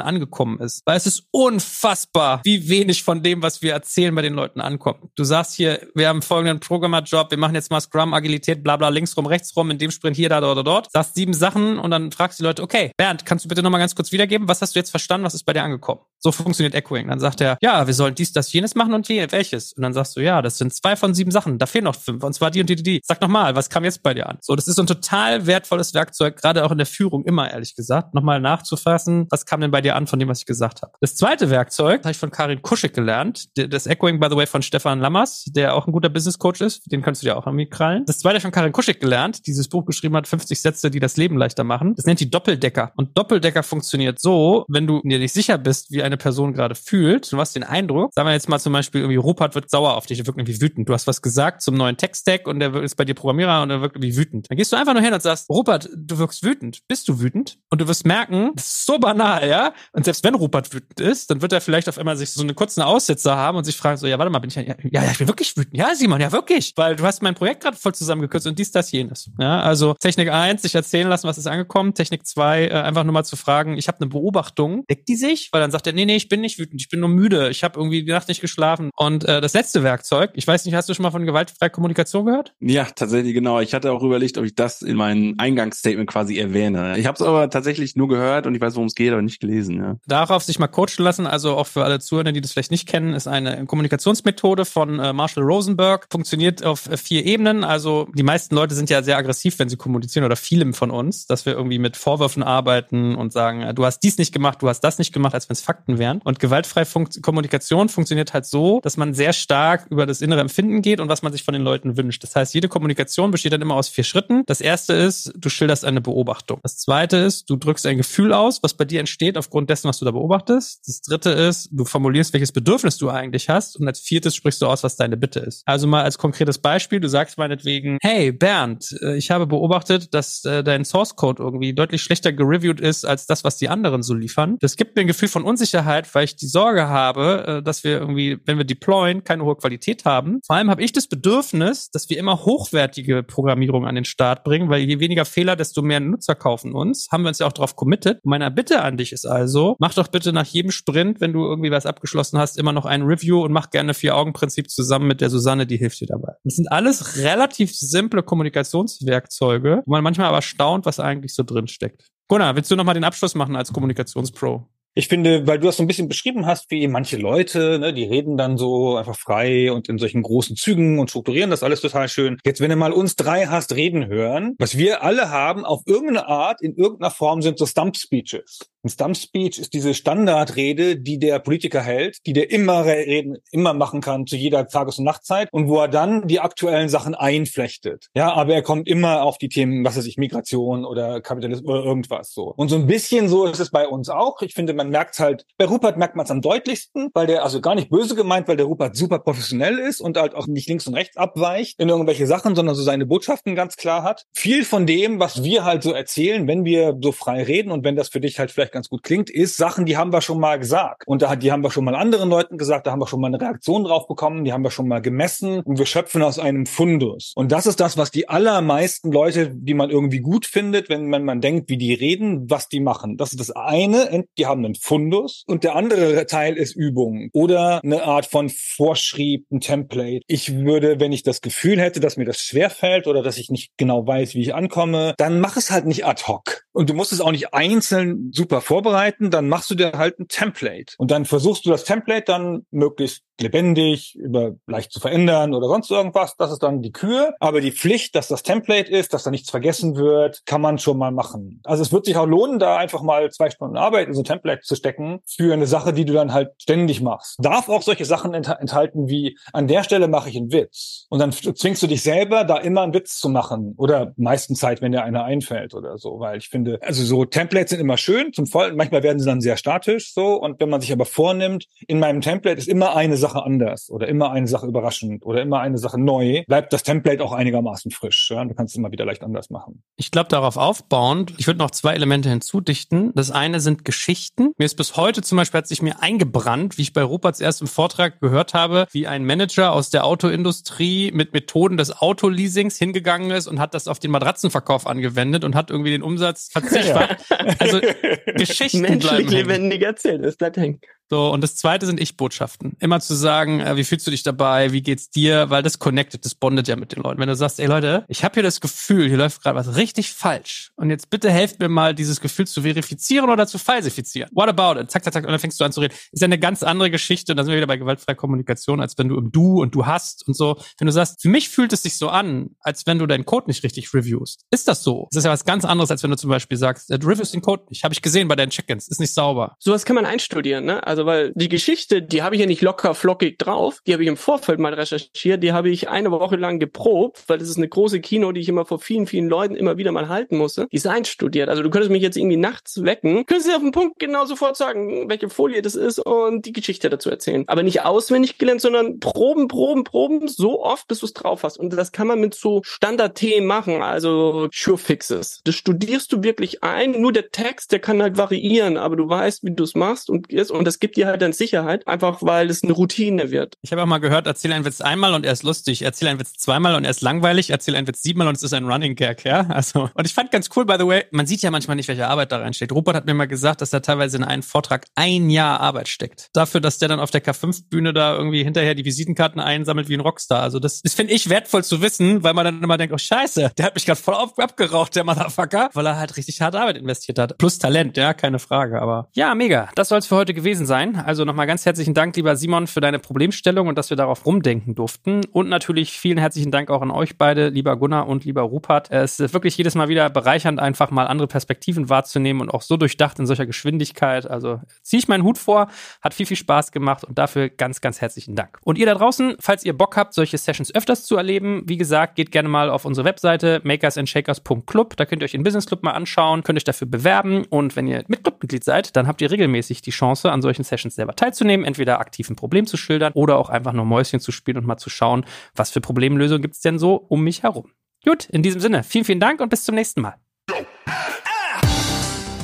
angekommen 0.00 0.58
ist. 0.58 0.82
Weil 0.84 0.96
es 0.96 1.06
ist 1.06 1.28
unfassbar, 1.30 2.40
wie 2.42 2.68
wenig 2.68 3.04
von 3.04 3.22
dem, 3.22 3.40
was 3.40 3.62
wir 3.62 3.72
erzählen, 3.72 4.12
bei 4.12 4.22
den 4.22 4.34
Leuten 4.34 4.60
ankommt. 4.60 4.98
Du 5.14 5.22
sagst 5.22 5.54
hier, 5.54 5.86
wir 5.94 6.08
haben 6.08 6.20
folgenden 6.20 6.58
Programmerjob, 6.58 7.30
wir 7.30 7.38
machen 7.38 7.54
jetzt 7.54 7.70
mal 7.70 7.80
Scrum, 7.80 8.12
Agilität, 8.14 8.64
bla 8.64 8.76
bla, 8.76 8.88
links 8.88 9.16
rum, 9.16 9.26
rechts 9.26 9.56
rum, 9.56 9.70
in 9.70 9.78
dem 9.78 9.92
Sprint 9.92 10.16
hier, 10.16 10.28
da, 10.28 10.40
dort, 10.40 10.56
dort, 10.56 10.66
dort. 10.66 10.90
Sagst 10.90 11.14
sieben 11.14 11.34
Sachen 11.34 11.78
und 11.78 11.92
dann 11.92 12.10
fragst 12.10 12.40
die 12.40 12.42
Leute, 12.42 12.64
okay, 12.64 12.90
Bernd, 12.96 13.24
kannst 13.24 13.44
du 13.44 13.48
bitte 13.48 13.62
nochmal 13.62 13.80
ganz 13.80 13.94
kurz 13.94 14.10
wiedergeben, 14.10 14.48
was 14.48 14.60
hast 14.60 14.74
du 14.74 14.80
jetzt 14.80 14.90
verstanden, 14.90 15.24
was 15.24 15.34
ist 15.34 15.44
bei 15.44 15.52
dir 15.52 15.62
angekommen? 15.62 16.00
So 16.22 16.30
funktioniert 16.30 16.74
Echoing. 16.74 17.08
Dann 17.08 17.18
sagt 17.18 17.40
er, 17.40 17.58
ja, 17.60 17.86
wir 17.86 17.94
sollen 17.94 18.14
dies, 18.14 18.32
das, 18.32 18.52
jenes 18.52 18.76
machen 18.76 18.94
und 18.94 19.08
je, 19.08 19.26
welches? 19.30 19.72
Und 19.72 19.82
dann 19.82 19.92
sagst 19.92 20.16
du, 20.16 20.20
ja, 20.20 20.40
das 20.40 20.56
sind 20.56 20.72
zwei 20.72 20.94
von 20.94 21.14
sieben 21.14 21.32
Sachen, 21.32 21.58
da 21.58 21.66
fehlen 21.66 21.84
noch 21.84 21.96
fünf, 21.96 22.22
und 22.22 22.32
zwar 22.32 22.50
die 22.52 22.60
und 22.60 22.70
die, 22.70 22.76
die, 22.76 22.82
die. 22.82 23.00
Sag 23.04 23.20
nochmal, 23.20 23.56
was 23.56 23.68
kam 23.68 23.84
jetzt 23.84 24.02
bei 24.02 24.14
dir 24.14 24.28
an? 24.28 24.38
So, 24.40 24.54
das 24.54 24.68
ist 24.68 24.76
so 24.76 24.82
ein 24.82 24.86
total 24.86 25.46
wertvolles 25.46 25.94
Werkzeug, 25.94 26.36
gerade 26.36 26.64
auch 26.64 26.70
in 26.70 26.78
der 26.78 26.86
Führung 26.86 27.24
immer, 27.24 27.50
ehrlich 27.50 27.74
gesagt, 27.74 28.14
nochmal 28.14 28.40
nachzufassen, 28.40 29.26
was 29.30 29.46
kam 29.46 29.60
denn 29.60 29.72
bei 29.72 29.80
dir 29.80 29.96
an 29.96 30.06
von 30.06 30.18
dem, 30.18 30.28
was 30.28 30.38
ich 30.38 30.46
gesagt 30.46 30.82
habe. 30.82 30.92
Das 31.00 31.16
zweite 31.16 31.50
Werkzeug 31.50 32.02
habe 32.02 32.12
ich 32.12 32.18
von 32.18 32.30
Karin 32.30 32.62
Kuschig 32.62 32.92
gelernt, 32.92 33.48
das 33.56 33.86
Echoing, 33.86 34.20
by 34.20 34.28
the 34.30 34.36
way, 34.36 34.46
von 34.46 34.62
Stefan 34.62 35.00
Lammers, 35.00 35.44
der 35.48 35.74
auch 35.74 35.88
ein 35.88 35.92
guter 35.92 36.08
Business 36.08 36.38
Coach 36.38 36.60
ist, 36.60 36.90
den 36.92 37.02
kannst 37.02 37.22
du 37.22 37.26
dir 37.26 37.36
auch 37.36 37.46
irgendwie 37.46 37.68
krallen. 37.68 38.04
Das 38.06 38.20
zweite 38.20 38.40
von 38.40 38.52
Karin 38.52 38.70
Kuschig 38.70 39.00
gelernt, 39.00 39.46
dieses 39.46 39.68
Buch 39.68 39.84
geschrieben 39.86 40.16
hat, 40.16 40.28
50 40.28 40.60
Sätze, 40.60 40.90
die 40.90 41.00
das 41.00 41.16
Leben 41.16 41.36
leichter 41.36 41.64
machen. 41.64 41.94
Das 41.96 42.06
nennt 42.06 42.20
die 42.20 42.30
Doppeldecker. 42.30 42.92
Und 42.96 43.18
Doppeldecker 43.18 43.64
funktioniert 43.64 44.20
so, 44.20 44.64
wenn 44.68 44.86
du 44.86 45.00
dir 45.02 45.18
nicht 45.18 45.32
sicher 45.32 45.58
bist, 45.58 45.90
wie 45.90 46.02
eine 46.12 46.18
Person 46.18 46.52
gerade 46.52 46.74
fühlt, 46.74 47.32
du 47.32 47.38
hast 47.38 47.56
den 47.56 47.64
Eindruck, 47.64 48.12
sagen 48.14 48.28
wir 48.28 48.32
jetzt 48.32 48.48
mal 48.48 48.58
zum 48.58 48.72
Beispiel 48.72 49.00
irgendwie, 49.00 49.16
Rupert 49.16 49.54
wird 49.54 49.70
sauer 49.70 49.96
auf 49.96 50.06
dich, 50.06 50.18
der 50.18 50.26
wirkt 50.26 50.38
irgendwie 50.38 50.60
wütend. 50.60 50.88
Du 50.88 50.92
hast 50.92 51.06
was 51.06 51.22
gesagt 51.22 51.62
zum 51.62 51.74
neuen 51.74 51.96
Tech-Stack 51.96 52.46
und 52.46 52.60
der 52.60 52.74
ist 52.82 52.96
bei 52.96 53.04
dir 53.04 53.14
Programmierer 53.14 53.62
und 53.62 53.70
der 53.70 53.80
wirkt 53.80 53.96
irgendwie 53.96 54.16
wütend. 54.16 54.50
Dann 54.50 54.56
gehst 54.56 54.72
du 54.72 54.76
einfach 54.76 54.92
nur 54.92 55.02
hin 55.02 55.12
und 55.12 55.22
sagst, 55.22 55.48
Rupert, 55.48 55.88
du 55.94 56.18
wirkst 56.18 56.44
wütend. 56.44 56.80
Bist 56.88 57.08
du 57.08 57.20
wütend? 57.20 57.58
Und 57.70 57.80
du 57.80 57.88
wirst 57.88 58.06
merken, 58.06 58.52
das 58.54 58.66
ist 58.66 58.86
so 58.86 58.98
banal, 58.98 59.48
ja? 59.48 59.72
Und 59.92 60.04
selbst 60.04 60.24
wenn 60.24 60.34
Rupert 60.34 60.72
wütend 60.72 61.00
ist, 61.00 61.30
dann 61.30 61.42
wird 61.42 61.52
er 61.52 61.60
vielleicht 61.60 61.88
auf 61.88 61.98
einmal 61.98 62.16
sich 62.16 62.30
so 62.30 62.42
eine 62.42 62.54
kurzen 62.54 62.82
Aussetzer 62.82 63.36
haben 63.36 63.56
und 63.56 63.64
sich 63.64 63.76
fragen 63.76 63.96
so, 63.96 64.06
ja, 64.06 64.18
warte 64.18 64.30
mal, 64.30 64.38
bin 64.38 64.50
ich 64.50 64.56
ja, 64.56 64.62
ja, 64.62 64.74
ja, 64.90 65.10
ich 65.10 65.18
bin 65.18 65.28
wirklich 65.28 65.56
wütend. 65.56 65.76
Ja, 65.76 65.94
Simon, 65.94 66.20
ja, 66.20 66.32
wirklich. 66.32 66.72
Weil 66.76 66.96
du 66.96 67.04
hast 67.04 67.22
mein 67.22 67.34
Projekt 67.34 67.62
gerade 67.62 67.76
voll 67.76 67.94
zusammengekürzt 67.94 68.46
und 68.46 68.58
dies, 68.58 68.72
das, 68.72 68.92
jenes. 68.92 69.30
Ja, 69.38 69.60
also 69.60 69.94
Technik 69.94 70.30
eins, 70.30 70.62
sich 70.62 70.74
erzählen 70.74 71.08
lassen, 71.08 71.26
was 71.26 71.38
ist 71.38 71.46
angekommen. 71.46 71.94
Technik 71.94 72.26
zwei, 72.26 72.66
äh, 72.66 72.72
einfach 72.72 73.04
nur 73.04 73.12
mal 73.12 73.24
zu 73.24 73.36
fragen, 73.36 73.76
ich 73.78 73.88
habe 73.88 73.98
eine 74.00 74.08
Beobachtung, 74.08 74.84
deckt 74.88 75.08
die 75.08 75.16
sich? 75.16 75.48
Weil 75.52 75.60
dann 75.60 75.70
sagt 75.70 75.86
er, 75.86 75.92
nee, 75.92 76.01
nee, 76.06 76.16
ich 76.16 76.28
bin 76.28 76.40
nicht 76.40 76.58
wütend, 76.58 76.80
ich 76.80 76.88
bin 76.88 77.00
nur 77.00 77.08
müde, 77.08 77.50
ich 77.50 77.64
habe 77.64 77.78
irgendwie 77.78 78.04
die 78.04 78.10
Nacht 78.10 78.28
nicht 78.28 78.40
geschlafen. 78.40 78.90
Und 78.96 79.24
äh, 79.24 79.40
das 79.40 79.54
letzte 79.54 79.82
Werkzeug, 79.82 80.30
ich 80.34 80.46
weiß 80.46 80.64
nicht, 80.64 80.74
hast 80.74 80.88
du 80.88 80.94
schon 80.94 81.02
mal 81.02 81.10
von 81.10 81.26
gewaltfreier 81.26 81.70
Kommunikation 81.70 82.26
gehört? 82.26 82.54
Ja, 82.60 82.84
tatsächlich 82.84 83.34
genau. 83.34 83.60
Ich 83.60 83.74
hatte 83.74 83.92
auch 83.92 84.02
überlegt, 84.02 84.38
ob 84.38 84.44
ich 84.44 84.54
das 84.54 84.82
in 84.82 84.96
meinem 84.96 85.34
Eingangsstatement 85.38 86.08
quasi 86.08 86.38
erwähne. 86.38 86.98
Ich 86.98 87.06
habe 87.06 87.16
es 87.16 87.22
aber 87.22 87.50
tatsächlich 87.50 87.96
nur 87.96 88.08
gehört 88.08 88.46
und 88.46 88.54
ich 88.54 88.60
weiß, 88.60 88.74
worum 88.74 88.86
es 88.86 88.94
geht, 88.94 89.12
aber 89.12 89.22
nicht 89.22 89.40
gelesen. 89.40 89.76
Ja. 89.76 89.96
Darauf 90.06 90.42
sich 90.42 90.58
mal 90.58 90.68
coachen 90.68 91.04
lassen, 91.04 91.26
also 91.26 91.56
auch 91.56 91.66
für 91.66 91.84
alle 91.84 92.00
Zuhörer, 92.00 92.32
die 92.32 92.40
das 92.40 92.52
vielleicht 92.52 92.70
nicht 92.70 92.88
kennen, 92.88 93.14
ist 93.14 93.28
eine 93.28 93.66
Kommunikationsmethode 93.66 94.64
von 94.64 94.98
äh, 94.98 95.12
Marshall 95.12 95.44
Rosenberg, 95.44 96.06
funktioniert 96.10 96.64
auf 96.64 96.88
äh, 96.88 96.96
vier 96.96 97.24
Ebenen. 97.26 97.64
Also 97.64 98.08
die 98.14 98.22
meisten 98.22 98.54
Leute 98.54 98.74
sind 98.74 98.90
ja 98.90 99.02
sehr 99.02 99.16
aggressiv, 99.16 99.58
wenn 99.58 99.68
sie 99.68 99.76
kommunizieren 99.76 100.24
oder 100.24 100.36
viele 100.36 100.62
von 100.72 100.90
uns, 100.90 101.26
dass 101.26 101.44
wir 101.44 101.54
irgendwie 101.54 101.78
mit 101.78 101.96
Vorwürfen 101.96 102.42
arbeiten 102.42 103.16
und 103.16 103.32
sagen, 103.32 103.62
äh, 103.62 103.74
du 103.74 103.84
hast 103.84 104.00
dies 104.00 104.18
nicht 104.18 104.32
gemacht, 104.32 104.62
du 104.62 104.68
hast 104.68 104.80
das 104.80 104.98
nicht 104.98 105.12
gemacht, 105.12 105.34
als 105.34 105.48
wenn 105.48 105.54
es 105.54 105.60
Fakten 105.60 105.91
wären. 105.98 106.20
Und 106.24 106.38
gewaltfreie 106.38 106.84
Funkt 106.84 107.22
Kommunikation 107.22 107.88
funktioniert 107.88 108.32
halt 108.34 108.46
so, 108.46 108.80
dass 108.82 108.96
man 108.96 109.14
sehr 109.14 109.32
stark 109.32 109.86
über 109.90 110.06
das 110.06 110.20
innere 110.20 110.40
Empfinden 110.40 110.82
geht 110.82 111.00
und 111.00 111.08
was 111.08 111.22
man 111.22 111.32
sich 111.32 111.42
von 111.42 111.52
den 111.52 111.62
Leuten 111.62 111.96
wünscht. 111.96 112.22
Das 112.22 112.36
heißt, 112.36 112.54
jede 112.54 112.68
Kommunikation 112.68 113.30
besteht 113.30 113.52
dann 113.52 113.62
immer 113.62 113.74
aus 113.74 113.88
vier 113.88 114.04
Schritten. 114.04 114.42
Das 114.46 114.60
erste 114.60 114.92
ist, 114.92 115.32
du 115.36 115.48
schilderst 115.48 115.84
eine 115.84 116.00
Beobachtung. 116.00 116.60
Das 116.62 116.78
zweite 116.78 117.16
ist, 117.16 117.48
du 117.50 117.56
drückst 117.56 117.86
ein 117.86 117.96
Gefühl 117.96 118.32
aus, 118.32 118.62
was 118.62 118.74
bei 118.74 118.84
dir 118.84 119.00
entsteht 119.00 119.36
aufgrund 119.36 119.70
dessen, 119.70 119.88
was 119.88 119.98
du 119.98 120.04
da 120.04 120.10
beobachtest. 120.10 120.86
Das 120.86 121.00
dritte 121.02 121.30
ist, 121.30 121.68
du 121.72 121.84
formulierst, 121.84 122.32
welches 122.32 122.52
Bedürfnis 122.52 122.98
du 122.98 123.10
eigentlich 123.10 123.48
hast. 123.48 123.76
Und 123.76 123.86
als 123.86 124.00
viertes 124.00 124.34
sprichst 124.34 124.62
du 124.62 124.66
aus, 124.66 124.82
was 124.82 124.96
deine 124.96 125.16
Bitte 125.16 125.40
ist. 125.40 125.62
Also 125.66 125.86
mal 125.86 126.02
als 126.02 126.18
konkretes 126.18 126.58
Beispiel, 126.58 127.00
du 127.00 127.08
sagst 127.08 127.38
meinetwegen, 127.38 127.98
hey 128.00 128.32
Bernd, 128.32 128.96
äh, 129.02 129.16
ich 129.16 129.30
habe 129.30 129.46
beobachtet, 129.46 130.14
dass 130.14 130.44
äh, 130.44 130.64
dein 130.64 130.84
Source 130.84 131.16
Code 131.16 131.42
irgendwie 131.42 131.74
deutlich 131.74 132.02
schlechter 132.02 132.32
gereviewt 132.32 132.80
ist 132.80 133.04
als 133.04 133.26
das, 133.26 133.44
was 133.44 133.56
die 133.56 133.68
anderen 133.68 134.02
so 134.02 134.14
liefern. 134.14 134.56
Das 134.60 134.76
gibt 134.76 134.96
mir 134.96 135.02
ein 135.02 135.06
Gefühl 135.06 135.28
von 135.28 135.44
Unsicherheit, 135.44 135.81
weil 135.86 136.24
ich 136.24 136.36
die 136.36 136.46
Sorge 136.46 136.88
habe, 136.88 137.44
äh, 137.46 137.62
dass 137.62 137.84
wir 137.84 137.98
irgendwie, 137.98 138.38
wenn 138.44 138.58
wir 138.58 138.64
deployen, 138.64 139.24
keine 139.24 139.44
hohe 139.44 139.56
Qualität 139.56 140.04
haben. 140.04 140.40
Vor 140.46 140.56
allem 140.56 140.70
habe 140.70 140.82
ich 140.82 140.92
das 140.92 141.06
Bedürfnis, 141.06 141.90
dass 141.90 142.08
wir 142.10 142.18
immer 142.18 142.44
hochwertige 142.44 143.22
Programmierung 143.22 143.86
an 143.86 143.94
den 143.94 144.04
Start 144.04 144.44
bringen, 144.44 144.68
weil 144.68 144.82
je 144.82 145.00
weniger 145.00 145.24
Fehler, 145.24 145.56
desto 145.56 145.82
mehr 145.82 146.00
Nutzer 146.00 146.34
kaufen 146.34 146.72
uns. 146.72 147.08
Haben 147.10 147.24
wir 147.24 147.28
uns 147.28 147.38
ja 147.38 147.46
auch 147.46 147.52
darauf 147.52 147.76
committed. 147.76 148.18
Meine 148.24 148.50
Bitte 148.50 148.82
an 148.82 148.96
dich 148.96 149.12
ist 149.12 149.26
also, 149.26 149.76
mach 149.78 149.94
doch 149.94 150.08
bitte 150.08 150.32
nach 150.32 150.46
jedem 150.46 150.70
Sprint, 150.70 151.20
wenn 151.20 151.32
du 151.32 151.44
irgendwie 151.44 151.70
was 151.70 151.86
abgeschlossen 151.86 152.38
hast, 152.38 152.58
immer 152.58 152.72
noch 152.72 152.86
ein 152.86 153.02
Review 153.02 153.42
und 153.42 153.52
mach 153.52 153.70
gerne 153.70 153.94
Vier-Augen-Prinzip 153.94 154.70
zusammen 154.70 155.06
mit 155.06 155.20
der 155.20 155.30
Susanne, 155.30 155.66
die 155.66 155.76
hilft 155.76 156.00
dir 156.00 156.06
dabei. 156.06 156.34
Das 156.44 156.56
sind 156.56 156.70
alles 156.70 157.16
relativ 157.18 157.74
simple 157.74 158.22
Kommunikationswerkzeuge, 158.22 159.82
wo 159.86 159.90
man 159.90 160.04
manchmal 160.04 160.28
aber 160.28 160.42
staunt, 160.42 160.86
was 160.86 161.00
eigentlich 161.00 161.34
so 161.34 161.42
drin 161.42 161.68
steckt. 161.68 162.06
Gunnar, 162.28 162.56
willst 162.56 162.70
du 162.70 162.76
noch 162.76 162.84
mal 162.84 162.94
den 162.94 163.04
Abschluss 163.04 163.34
machen 163.34 163.56
als 163.56 163.72
Kommunikationspro? 163.72 164.66
Ich 164.94 165.08
finde, 165.08 165.46
weil 165.46 165.58
du 165.58 165.66
das 165.66 165.78
so 165.78 165.82
ein 165.82 165.86
bisschen 165.86 166.08
beschrieben 166.08 166.44
hast, 166.44 166.70
wie 166.70 166.86
manche 166.86 167.16
Leute, 167.16 167.78
ne, 167.78 167.94
die 167.94 168.04
reden 168.04 168.36
dann 168.36 168.58
so 168.58 168.96
einfach 168.96 169.16
frei 169.16 169.72
und 169.72 169.88
in 169.88 169.96
solchen 169.96 170.20
großen 170.20 170.54
Zügen 170.54 170.98
und 170.98 171.08
strukturieren 171.08 171.48
das 171.48 171.62
alles 171.62 171.80
total 171.80 172.10
schön. 172.10 172.36
Jetzt, 172.44 172.60
wenn 172.60 172.68
du 172.68 172.76
mal 172.76 172.92
uns 172.92 173.16
drei 173.16 173.46
hast 173.46 173.74
reden 173.74 174.08
hören, 174.08 174.54
was 174.58 174.76
wir 174.76 175.02
alle 175.02 175.30
haben, 175.30 175.64
auf 175.64 175.80
irgendeine 175.86 176.28
Art, 176.28 176.60
in 176.60 176.74
irgendeiner 176.76 177.10
Form 177.10 177.40
sind 177.40 177.58
so 177.58 177.64
Stump 177.64 177.96
Speeches. 177.96 178.71
Ein 178.84 178.88
Stump 178.88 179.16
Speech 179.16 179.60
ist 179.60 179.74
diese 179.74 179.94
Standardrede, 179.94 180.96
die 180.96 181.20
der 181.20 181.38
Politiker 181.38 181.80
hält, 181.80 182.18
die 182.26 182.32
der 182.32 182.50
immer 182.50 182.84
reden, 182.84 183.36
immer 183.52 183.74
machen 183.74 184.00
kann 184.00 184.26
zu 184.26 184.34
jeder 184.34 184.66
Tages- 184.66 184.98
und 184.98 185.04
Nachtzeit 185.04 185.48
und 185.52 185.68
wo 185.68 185.78
er 185.78 185.86
dann 185.86 186.26
die 186.26 186.40
aktuellen 186.40 186.88
Sachen 186.88 187.14
einflechtet. 187.14 188.08
Ja, 188.16 188.32
aber 188.32 188.54
er 188.54 188.62
kommt 188.62 188.88
immer 188.88 189.22
auf 189.22 189.38
die 189.38 189.48
Themen, 189.48 189.84
was 189.84 189.96
weiß 189.96 190.06
ich, 190.06 190.16
Migration 190.16 190.84
oder 190.84 191.20
Kapitalismus 191.20 191.70
oder 191.70 191.84
irgendwas 191.84 192.34
so. 192.34 192.52
Und 192.56 192.70
so 192.70 192.76
ein 192.76 192.88
bisschen 192.88 193.28
so 193.28 193.46
ist 193.46 193.60
es 193.60 193.70
bei 193.70 193.86
uns 193.86 194.08
auch. 194.08 194.42
Ich 194.42 194.54
finde, 194.54 194.74
man 194.74 194.88
merkt 194.88 195.20
halt, 195.20 195.46
bei 195.58 195.66
Rupert 195.66 195.96
merkt 195.96 196.16
man 196.16 196.24
es 196.24 196.32
am 196.32 196.40
deutlichsten, 196.40 197.10
weil 197.14 197.28
der, 197.28 197.44
also 197.44 197.60
gar 197.60 197.76
nicht 197.76 197.88
böse 197.88 198.16
gemeint, 198.16 198.48
weil 198.48 198.56
der 198.56 198.66
Rupert 198.66 198.96
super 198.96 199.20
professionell 199.20 199.78
ist 199.78 200.00
und 200.00 200.16
halt 200.16 200.34
auch 200.34 200.48
nicht 200.48 200.68
links 200.68 200.88
und 200.88 200.94
rechts 200.94 201.16
abweicht 201.16 201.78
in 201.78 201.88
irgendwelche 201.88 202.26
Sachen, 202.26 202.56
sondern 202.56 202.74
so 202.74 202.82
seine 202.82 203.06
Botschaften 203.06 203.54
ganz 203.54 203.76
klar 203.76 204.02
hat. 204.02 204.26
Viel 204.32 204.64
von 204.64 204.86
dem, 204.86 205.20
was 205.20 205.44
wir 205.44 205.64
halt 205.64 205.84
so 205.84 205.92
erzählen, 205.92 206.48
wenn 206.48 206.64
wir 206.64 206.98
so 207.00 207.12
frei 207.12 207.44
reden 207.44 207.70
und 207.70 207.84
wenn 207.84 207.94
das 207.94 208.08
für 208.08 208.20
dich 208.20 208.40
halt 208.40 208.50
vielleicht 208.50 208.71
vielleicht 208.72 208.82
ganz 208.82 208.88
gut 208.88 209.02
klingt, 209.02 209.30
ist 209.30 209.56
Sachen, 209.56 209.86
die 209.86 209.96
haben 209.96 210.12
wir 210.12 210.20
schon 210.20 210.40
mal 210.40 210.58
gesagt. 210.58 211.06
Und 211.06 211.22
da, 211.22 211.36
die 211.36 211.52
haben 211.52 211.62
wir 211.62 211.70
schon 211.70 211.84
mal 211.84 211.94
anderen 211.94 212.30
Leuten 212.30 212.58
gesagt, 212.58 212.86
da 212.86 212.92
haben 212.92 213.00
wir 213.00 213.06
schon 213.06 213.20
mal 213.20 213.28
eine 213.28 213.40
Reaktion 213.40 213.84
drauf 213.84 214.08
bekommen, 214.08 214.44
die 214.44 214.52
haben 214.52 214.64
wir 214.64 214.70
schon 214.70 214.88
mal 214.88 215.00
gemessen 215.00 215.60
und 215.60 215.78
wir 215.78 215.86
schöpfen 215.86 216.22
aus 216.22 216.38
einem 216.38 216.66
Fundus. 216.66 217.32
Und 217.36 217.52
das 217.52 217.66
ist 217.66 217.80
das, 217.80 217.96
was 217.96 218.10
die 218.10 218.28
allermeisten 218.28 219.12
Leute, 219.12 219.50
die 219.54 219.74
man 219.74 219.90
irgendwie 219.90 220.20
gut 220.20 220.46
findet, 220.46 220.88
wenn 220.88 221.08
man, 221.08 221.24
man 221.24 221.40
denkt, 221.40 221.68
wie 221.68 221.76
die 221.76 221.94
reden, 221.94 222.50
was 222.50 222.68
die 222.68 222.80
machen. 222.80 223.16
Das 223.16 223.32
ist 223.32 223.40
das 223.40 223.50
eine, 223.50 224.24
die 224.38 224.46
haben 224.46 224.64
einen 224.64 224.74
Fundus 224.74 225.44
und 225.46 225.64
der 225.64 225.76
andere 225.76 226.26
Teil 226.26 226.56
ist 226.56 226.74
Übung 226.74 227.28
oder 227.32 227.80
eine 227.84 228.04
Art 228.04 228.26
von 228.26 228.48
Vorschrieb, 228.48 229.46
ein 229.50 229.60
Template. 229.60 230.22
Ich 230.26 230.56
würde, 230.56 230.98
wenn 231.00 231.12
ich 231.12 231.22
das 231.22 231.40
Gefühl 231.40 231.80
hätte, 231.80 232.00
dass 232.00 232.16
mir 232.16 232.24
das 232.24 232.40
schwerfällt 232.40 233.06
oder 233.06 233.22
dass 233.22 233.38
ich 233.38 233.50
nicht 233.50 233.72
genau 233.76 234.06
weiß, 234.06 234.34
wie 234.34 234.42
ich 234.42 234.54
ankomme, 234.54 235.14
dann 235.18 235.40
mach 235.40 235.56
es 235.56 235.70
halt 235.70 235.86
nicht 235.86 236.06
ad 236.06 236.22
hoc. 236.26 236.62
Und 236.72 236.88
du 236.88 236.94
musst 236.94 237.12
es 237.12 237.20
auch 237.20 237.32
nicht 237.32 237.52
einzeln 237.52 238.30
super 238.32 238.61
vorbereiten, 238.62 239.30
dann 239.30 239.48
machst 239.48 239.70
du 239.70 239.74
dir 239.74 239.92
halt 239.92 240.18
ein 240.18 240.28
Template. 240.28 240.94
Und 240.98 241.10
dann 241.10 241.24
versuchst 241.24 241.66
du 241.66 241.70
das 241.70 241.84
Template 241.84 242.24
dann 242.26 242.66
möglichst 242.70 243.22
lebendig, 243.40 244.14
über 244.14 244.52
leicht 244.66 244.92
zu 244.92 245.00
verändern 245.00 245.54
oder 245.54 245.68
sonst 245.68 245.90
irgendwas. 245.90 246.36
Das 246.36 246.52
ist 246.52 246.62
dann 246.62 246.80
die 246.80 246.92
Kür. 246.92 247.34
Aber 247.40 247.60
die 247.60 247.72
Pflicht, 247.72 248.14
dass 248.14 248.28
das 248.28 248.42
Template 248.42 248.90
ist, 248.90 249.12
dass 249.12 249.24
da 249.24 249.30
nichts 249.30 249.50
vergessen 249.50 249.96
wird, 249.96 250.42
kann 250.46 250.60
man 250.60 250.78
schon 250.78 250.98
mal 250.98 251.10
machen. 251.10 251.60
Also 251.64 251.82
es 251.82 251.92
wird 251.92 252.06
sich 252.06 252.16
auch 252.16 252.26
lohnen, 252.26 252.58
da 252.58 252.76
einfach 252.76 253.02
mal 253.02 253.30
zwei 253.30 253.50
Stunden 253.50 253.76
Arbeit 253.76 254.08
in 254.08 254.14
so 254.14 254.20
ein 254.20 254.24
Template 254.24 254.62
zu 254.62 254.76
stecken 254.76 255.20
für 255.26 255.52
eine 255.52 255.66
Sache, 255.66 255.92
die 255.92 256.04
du 256.04 256.12
dann 256.12 256.32
halt 256.32 256.50
ständig 256.60 257.02
machst. 257.02 257.36
Darf 257.38 257.68
auch 257.68 257.82
solche 257.82 258.04
Sachen 258.04 258.34
enthalten 258.34 259.08
wie, 259.08 259.36
an 259.52 259.66
der 259.66 259.82
Stelle 259.82 260.08
mache 260.08 260.28
ich 260.30 260.36
einen 260.36 260.52
Witz. 260.52 261.06
Und 261.10 261.18
dann 261.18 261.32
zwingst 261.32 261.82
du 261.82 261.86
dich 261.86 262.02
selber, 262.02 262.44
da 262.44 262.58
immer 262.58 262.82
einen 262.82 262.94
Witz 262.94 263.18
zu 263.18 263.28
machen. 263.28 263.74
Oder 263.76 264.12
meisten 264.16 264.54
Zeit, 264.54 264.80
wenn 264.80 264.92
dir 264.92 265.02
einer 265.02 265.24
einfällt 265.24 265.74
oder 265.74 265.98
so. 265.98 266.20
Weil 266.20 266.38
ich 266.38 266.48
finde, 266.48 266.78
also 266.82 267.04
so 267.04 267.24
Templates 267.24 267.70
sind 267.70 267.80
immer 267.80 267.96
schön 267.96 268.32
zum 268.32 268.46
Voll. 268.52 268.74
Manchmal 268.74 269.02
werden 269.02 269.18
sie 269.18 269.24
dann 269.24 269.40
sehr 269.40 269.56
statisch 269.56 270.12
so. 270.12 270.34
Und 270.34 270.60
wenn 270.60 270.68
man 270.68 270.82
sich 270.82 270.92
aber 270.92 271.06
vornimmt, 271.06 271.64
in 271.88 271.98
meinem 271.98 272.20
Template 272.20 272.58
ist 272.58 272.68
immer 272.68 272.94
eine 272.94 273.16
Sache 273.16 273.42
anders 273.42 273.88
oder 273.88 274.08
immer 274.08 274.30
eine 274.30 274.46
Sache 274.46 274.66
überraschend 274.66 275.24
oder 275.24 275.40
immer 275.40 275.60
eine 275.60 275.78
Sache 275.78 275.98
neu, 275.98 276.42
bleibt 276.46 276.70
das 276.74 276.82
Template 276.82 277.24
auch 277.24 277.32
einigermaßen 277.32 277.90
frisch. 277.90 278.30
Ja? 278.30 278.44
Du 278.44 278.52
kannst 278.54 278.74
es 278.74 278.78
immer 278.78 278.92
wieder 278.92 279.06
leicht 279.06 279.22
anders 279.24 279.48
machen. 279.48 279.82
Ich 279.96 280.10
glaube, 280.10 280.28
darauf 280.28 280.58
aufbauend, 280.58 281.32
ich 281.38 281.46
würde 281.46 281.60
noch 281.60 281.70
zwei 281.70 281.94
Elemente 281.94 282.28
hinzudichten. 282.28 283.12
Das 283.14 283.30
eine 283.30 283.58
sind 283.60 283.86
Geschichten. 283.86 284.52
Mir 284.58 284.66
ist 284.66 284.76
bis 284.76 284.98
heute 284.98 285.22
zum 285.22 285.38
Beispiel, 285.38 285.56
hat 285.56 285.66
sich 285.66 285.80
mir 285.80 286.02
eingebrannt, 286.02 286.76
wie 286.76 286.82
ich 286.82 286.92
bei 286.92 287.02
Ruperts 287.02 287.40
erst 287.40 287.62
im 287.62 287.68
Vortrag 287.68 288.20
gehört 288.20 288.52
habe, 288.52 288.86
wie 288.90 289.06
ein 289.06 289.24
Manager 289.24 289.72
aus 289.72 289.88
der 289.88 290.04
Autoindustrie 290.04 291.10
mit 291.14 291.32
Methoden 291.32 291.78
des 291.78 292.02
Autoleasings 292.02 292.76
hingegangen 292.76 293.30
ist 293.30 293.46
und 293.46 293.58
hat 293.58 293.72
das 293.72 293.88
auf 293.88 293.98
den 293.98 294.10
Matratzenverkauf 294.10 294.86
angewendet 294.86 295.42
und 295.42 295.54
hat 295.54 295.70
irgendwie 295.70 295.90
den 295.90 296.02
Umsatz 296.02 296.48
verzichtet. 296.52 297.16
Ja. 297.30 297.46
Also 297.58 297.80
Geschichten 298.46 298.80
Menschlich 298.80 299.26
bleiben 299.26 299.28
lebendig 299.28 299.82
erzählt, 299.82 300.24
es 300.24 300.36
bleibt 300.36 300.56
hängen. 300.56 300.80
So, 301.12 301.28
und 301.30 301.42
das 301.42 301.56
zweite 301.56 301.84
sind 301.84 302.00
Ich-Botschaften. 302.00 302.74
Immer 302.80 302.98
zu 302.98 303.14
sagen, 303.14 303.60
äh, 303.60 303.76
wie 303.76 303.84
fühlst 303.84 304.06
du 304.06 304.10
dich 304.10 304.22
dabei, 304.22 304.72
wie 304.72 304.80
geht's 304.80 305.10
dir, 305.10 305.50
weil 305.50 305.62
das 305.62 305.78
connected, 305.78 306.24
das 306.24 306.34
bondet 306.34 306.68
ja 306.68 306.76
mit 306.76 306.96
den 306.96 307.02
Leuten. 307.02 307.20
Wenn 307.20 307.28
du 307.28 307.36
sagst, 307.36 307.60
ey 307.60 307.66
Leute, 307.66 308.06
ich 308.08 308.24
habe 308.24 308.32
hier 308.32 308.42
das 308.42 308.62
Gefühl, 308.62 309.08
hier 309.08 309.18
läuft 309.18 309.42
gerade 309.42 309.54
was 309.54 309.76
richtig 309.76 310.10
falsch. 310.10 310.70
Und 310.76 310.88
jetzt 310.88 311.10
bitte 311.10 311.30
helft 311.30 311.60
mir 311.60 311.68
mal, 311.68 311.94
dieses 311.94 312.22
Gefühl 312.22 312.46
zu 312.46 312.62
verifizieren 312.62 313.28
oder 313.28 313.46
zu 313.46 313.58
falsifizieren. 313.58 314.30
What 314.32 314.48
about 314.48 314.80
it? 314.80 314.90
Zack, 314.90 315.04
zack, 315.04 315.12
zack. 315.12 315.24
Und 315.26 315.32
dann 315.32 315.38
fängst 315.38 315.60
du 315.60 315.66
an 315.66 315.72
zu 315.72 315.80
reden. 315.80 315.92
Ist 316.12 316.22
ja 316.22 316.24
eine 316.24 316.38
ganz 316.38 316.62
andere 316.62 316.90
Geschichte, 316.90 317.34
und 317.34 317.36
da 317.36 317.44
sind 317.44 317.50
wir 317.50 317.58
wieder 317.58 317.66
bei 317.66 317.76
gewaltfreier 317.76 318.16
Kommunikation, 318.16 318.80
als 318.80 318.96
wenn 318.96 319.10
du 319.10 319.18
im 319.18 319.30
Du 319.30 319.60
und 319.60 319.74
du 319.74 319.84
hast 319.84 320.26
und 320.26 320.34
so. 320.34 320.56
Wenn 320.78 320.86
du 320.86 320.92
sagst, 320.92 321.20
für 321.20 321.28
mich 321.28 321.50
fühlt 321.50 321.74
es 321.74 321.82
sich 321.82 321.98
so 321.98 322.08
an, 322.08 322.56
als 322.60 322.86
wenn 322.86 322.98
du 322.98 323.04
deinen 323.04 323.26
Code 323.26 323.48
nicht 323.48 323.62
richtig 323.64 323.92
reviewst. 323.92 324.46
Ist 324.50 324.66
das 324.66 324.82
so? 324.82 325.08
Das 325.10 325.18
ist 325.18 325.24
ja 325.26 325.30
was 325.30 325.44
ganz 325.44 325.66
anderes, 325.66 325.90
als 325.90 326.02
wenn 326.02 326.10
du 326.10 326.16
zum 326.16 326.30
Beispiel 326.30 326.56
sagst, 326.56 326.88
du 326.88 327.06
reviewst 327.06 327.34
den 327.34 327.42
Code 327.42 327.64
nicht. 327.68 327.84
Habe 327.84 327.92
ich 327.92 328.00
gesehen 328.00 328.28
bei 328.28 328.34
deinen 328.34 328.48
Check-ins. 328.48 328.88
Ist 328.88 328.98
nicht 328.98 329.12
sauber. 329.12 329.56
Sowas 329.58 329.84
kann 329.84 329.94
man 329.94 330.06
einstudieren, 330.06 330.64
ne? 330.64 330.86
Also, 330.86 331.01
weil 331.06 331.32
die 331.34 331.48
Geschichte 331.48 331.72
Geschichte, 331.72 332.02
die 332.02 332.22
habe 332.22 332.34
ich 332.34 332.40
ja 332.40 332.46
nicht 332.46 332.60
locker 332.60 332.94
flockig 332.94 333.38
drauf. 333.38 333.80
Die 333.86 333.92
habe 333.92 334.02
ich 334.02 334.08
im 334.08 334.18
Vorfeld 334.18 334.58
mal 334.58 334.74
recherchiert. 334.74 335.42
Die 335.42 335.52
habe 335.52 335.70
ich 335.70 335.88
eine 335.88 336.10
Woche 336.10 336.36
lang 336.36 336.58
geprobt, 336.58 337.24
weil 337.28 337.38
das 337.38 337.48
ist 337.48 337.56
eine 337.56 337.68
große 337.68 338.00
Kino, 338.00 338.32
die 338.32 338.40
ich 338.40 338.48
immer 338.48 338.64
vor 338.64 338.78
vielen, 338.78 339.06
vielen 339.06 339.28
Leuten 339.28 339.54
immer 339.54 339.78
wieder 339.78 339.90
mal 339.90 340.08
halten 340.08 340.36
musste. 340.36 340.66
Design 340.72 341.04
studiert. 341.04 341.48
Also 341.48 341.62
du 341.62 341.70
könntest 341.70 341.90
mich 341.90 342.02
jetzt 342.02 342.16
irgendwie 342.16 342.36
nachts 342.36 342.82
wecken, 342.84 343.24
könntest 343.26 343.48
dir 343.48 343.56
auf 343.56 343.62
den 343.62 343.72
Punkt 343.72 343.98
genau 344.00 344.26
sofort 344.26 344.56
sagen, 344.56 345.08
welche 345.08 345.30
Folie 345.30 345.62
das 345.62 345.74
ist 345.74 345.98
und 345.98 346.44
die 346.46 346.52
Geschichte 346.52 346.90
dazu 346.90 347.08
erzählen. 347.08 347.44
Aber 347.46 347.62
nicht 347.62 347.82
auswendig 347.82 348.38
gelernt, 348.38 348.60
sondern 348.60 348.98
proben, 348.98 349.48
proben, 349.48 349.84
proben, 349.84 350.28
so 350.28 350.62
oft, 350.62 350.88
bis 350.88 351.00
du 351.00 351.06
es 351.06 351.14
drauf 351.14 351.42
hast. 351.42 351.58
Und 351.58 351.72
das 351.72 351.92
kann 351.92 352.06
man 352.06 352.20
mit 352.20 352.34
so 352.34 352.60
Standardthemen 352.64 353.46
machen, 353.46 353.82
also 353.82 354.48
Sure 354.52 354.78
Fixes. 354.78 355.40
Das 355.44 355.54
studierst 355.54 356.12
du 356.12 356.22
wirklich 356.22 356.62
ein. 356.62 357.00
Nur 357.00 357.12
der 357.12 357.30
Text, 357.30 357.72
der 357.72 357.78
kann 357.78 358.02
halt 358.02 358.18
variieren, 358.18 358.76
aber 358.76 358.96
du 358.96 359.08
weißt, 359.08 359.44
wie 359.44 359.54
du 359.54 359.64
es 359.64 359.74
machst 359.74 360.10
und, 360.10 360.32
und 360.32 360.64
das 360.66 360.78
gibt 360.82 360.96
dir 360.96 361.06
halt 361.06 361.22
dann 361.22 361.32
Sicherheit 361.32 361.86
einfach 361.86 362.18
weil 362.22 362.50
es 362.50 362.62
eine 362.62 362.72
Routine 362.72 363.30
wird. 363.30 363.56
Ich 363.62 363.70
habe 363.70 363.82
auch 363.82 363.86
mal 363.86 363.98
gehört, 363.98 364.26
erzähl 364.26 364.52
einen 364.52 364.64
Witz 364.64 364.80
einmal 364.80 365.14
und 365.14 365.24
er 365.24 365.32
ist 365.32 365.44
lustig, 365.44 365.82
erzähl 365.82 366.08
einen 366.08 366.18
Witz 366.18 366.34
zweimal 366.34 366.74
und 366.74 366.84
er 366.84 366.90
ist 366.90 367.02
langweilig, 367.02 367.50
erzähl 367.50 367.76
einen 367.76 367.86
Witz 367.86 368.02
siebenmal 368.02 368.26
und 368.26 368.36
es 368.36 368.42
ist 368.42 368.52
ein 368.52 368.66
Running 368.66 368.96
Gag, 368.96 369.24
ja? 369.24 369.46
Also, 369.48 369.90
und 369.94 370.06
ich 370.06 370.12
fand 370.12 370.32
ganz 370.32 370.48
cool, 370.56 370.66
by 370.66 370.74
the 370.78 370.86
way, 370.86 371.04
man 371.12 371.26
sieht 371.26 371.40
ja 371.42 371.52
manchmal 371.52 371.76
nicht, 371.76 371.86
welche 371.86 372.08
Arbeit 372.08 372.32
da 372.32 372.38
reinsteckt. 372.38 372.72
Rupert 372.72 372.96
hat 372.96 373.06
mir 373.06 373.14
mal 373.14 373.28
gesagt, 373.28 373.60
dass 373.60 373.70
da 373.70 373.78
teilweise 373.78 374.16
in 374.16 374.24
einen 374.24 374.42
Vortrag 374.42 374.86
ein 374.96 375.30
Jahr 375.30 375.60
Arbeit 375.60 375.86
steckt. 375.86 376.30
Dafür, 376.32 376.60
dass 376.60 376.78
der 376.78 376.88
dann 376.88 376.98
auf 376.98 377.12
der 377.12 377.22
K5-Bühne 377.22 377.92
da 377.92 378.16
irgendwie 378.16 378.42
hinterher 378.42 378.74
die 378.74 378.84
Visitenkarten 378.84 379.40
einsammelt 379.40 379.88
wie 379.88 379.94
ein 379.94 380.00
Rockstar. 380.00 380.42
Also 380.42 380.58
das, 380.58 380.82
das 380.82 380.94
finde 380.94 381.12
ich 381.12 381.28
wertvoll 381.28 381.62
zu 381.62 381.80
wissen, 381.80 382.24
weil 382.24 382.34
man 382.34 382.44
dann 382.44 382.62
immer 382.62 382.76
denkt, 382.76 382.92
oh 382.92 382.98
scheiße, 382.98 383.52
der 383.56 383.64
hat 383.64 383.76
mich 383.76 383.86
gerade 383.86 384.00
voll 384.00 384.14
auf, 384.14 384.36
abgeraucht, 384.36 384.96
der 384.96 385.04
Motherfucker, 385.04 385.70
weil 385.74 385.86
er 385.86 385.98
halt 385.98 386.16
richtig 386.16 386.40
hart 386.40 386.56
Arbeit 386.56 386.76
investiert 386.76 387.20
hat. 387.20 387.38
Plus 387.38 387.58
Talent, 387.58 387.96
ja, 387.96 388.14
keine 388.14 388.40
Frage. 388.40 388.82
Aber 388.82 389.08
ja, 389.12 389.34
mega. 389.36 389.68
Das 389.76 389.90
soll 389.90 389.98
es 389.98 390.06
für 390.06 390.16
heute 390.16 390.34
gewesen 390.34 390.66
sein. 390.66 390.71
Also 390.72 391.26
nochmal 391.26 391.46
ganz 391.46 391.66
herzlichen 391.66 391.92
Dank, 391.92 392.16
lieber 392.16 392.34
Simon, 392.34 392.66
für 392.66 392.80
deine 392.80 392.98
Problemstellung 392.98 393.68
und 393.68 393.76
dass 393.76 393.90
wir 393.90 393.96
darauf 393.98 394.24
rumdenken 394.24 394.74
durften. 394.74 395.20
Und 395.30 395.50
natürlich 395.50 395.98
vielen 395.98 396.16
herzlichen 396.16 396.50
Dank 396.50 396.70
auch 396.70 396.80
an 396.80 396.90
euch 396.90 397.18
beide, 397.18 397.50
lieber 397.50 397.76
Gunnar 397.76 398.08
und 398.08 398.24
lieber 398.24 398.40
Rupert. 398.40 398.90
Es 398.90 399.20
ist 399.20 399.34
wirklich 399.34 399.54
jedes 399.58 399.74
Mal 399.74 399.88
wieder 399.88 400.08
bereichernd, 400.08 400.60
einfach 400.60 400.90
mal 400.90 401.06
andere 401.08 401.28
Perspektiven 401.28 401.90
wahrzunehmen 401.90 402.40
und 402.40 402.48
auch 402.48 402.62
so 402.62 402.78
durchdacht 402.78 403.18
in 403.18 403.26
solcher 403.26 403.44
Geschwindigkeit. 403.44 404.26
Also 404.26 404.60
ziehe 404.80 404.98
ich 404.98 405.08
meinen 405.08 405.24
Hut 405.24 405.36
vor, 405.36 405.68
hat 406.00 406.14
viel, 406.14 406.24
viel 406.24 406.38
Spaß 406.38 406.72
gemacht 406.72 407.04
und 407.04 407.18
dafür 407.18 407.50
ganz, 407.50 407.82
ganz 407.82 408.00
herzlichen 408.00 408.34
Dank. 408.34 408.58
Und 408.64 408.78
ihr 408.78 408.86
da 408.86 408.94
draußen, 408.94 409.36
falls 409.40 409.66
ihr 409.66 409.76
Bock 409.76 409.98
habt, 409.98 410.14
solche 410.14 410.38
Sessions 410.38 410.74
öfters 410.74 411.04
zu 411.04 411.16
erleben, 411.16 411.64
wie 411.66 411.76
gesagt, 411.76 412.16
geht 412.16 412.32
gerne 412.32 412.48
mal 412.48 412.70
auf 412.70 412.86
unsere 412.86 413.04
Webseite 413.04 413.60
makersandshakers.club. 413.64 414.96
Da 414.96 415.04
könnt 415.04 415.20
ihr 415.20 415.26
euch 415.26 415.32
den 415.32 415.42
Business 415.42 415.66
Club 415.66 415.82
mal 415.82 415.92
anschauen, 415.92 416.42
könnt 416.42 416.56
euch 416.56 416.64
dafür 416.64 416.88
bewerben 416.88 417.44
und 417.50 417.76
wenn 417.76 417.86
ihr 417.86 418.04
Mitglied 418.08 418.64
seid, 418.64 418.96
dann 418.96 419.06
habt 419.06 419.20
ihr 419.20 419.30
regelmäßig 419.30 419.82
die 419.82 419.90
Chance, 419.90 420.32
an 420.32 420.40
solchen 420.40 420.61
Sessions 420.64 420.94
selber 420.94 421.14
teilzunehmen, 421.14 421.66
entweder 421.66 422.00
aktiv 422.00 422.28
ein 422.30 422.36
Problem 422.36 422.66
zu 422.66 422.76
schildern 422.76 423.12
oder 423.14 423.38
auch 423.38 423.48
einfach 423.48 423.72
nur 423.72 423.84
Mäuschen 423.84 424.20
zu 424.20 424.32
spielen 424.32 424.58
und 424.58 424.66
mal 424.66 424.78
zu 424.78 424.90
schauen, 424.90 425.24
was 425.54 425.70
für 425.70 425.80
Problemlösungen 425.80 426.42
gibt 426.42 426.54
es 426.54 426.60
denn 426.60 426.78
so 426.78 426.94
um 426.96 427.22
mich 427.22 427.42
herum. 427.42 427.70
Gut, 428.04 428.24
in 428.26 428.42
diesem 428.42 428.60
Sinne, 428.60 428.82
vielen, 428.82 429.04
vielen 429.04 429.20
Dank 429.20 429.40
und 429.40 429.48
bis 429.48 429.64
zum 429.64 429.74
nächsten 429.74 430.00
Mal. 430.00 430.16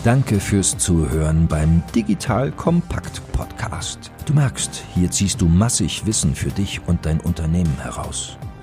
Danke 0.05 0.39
fürs 0.39 0.79
Zuhören 0.79 1.49
beim 1.49 1.83
Digital 1.95 2.53
Kompakt 2.53 3.21
Podcast. 3.33 4.13
Du 4.27 4.33
merkst, 4.33 4.85
hier 4.95 5.11
ziehst 5.11 5.41
du 5.41 5.47
massig 5.49 6.07
Wissen 6.07 6.35
für 6.35 6.51
dich 6.51 6.81
und 6.87 7.05
dein 7.05 7.21
Unternehmen 7.21 7.77
heraus. 7.83 8.39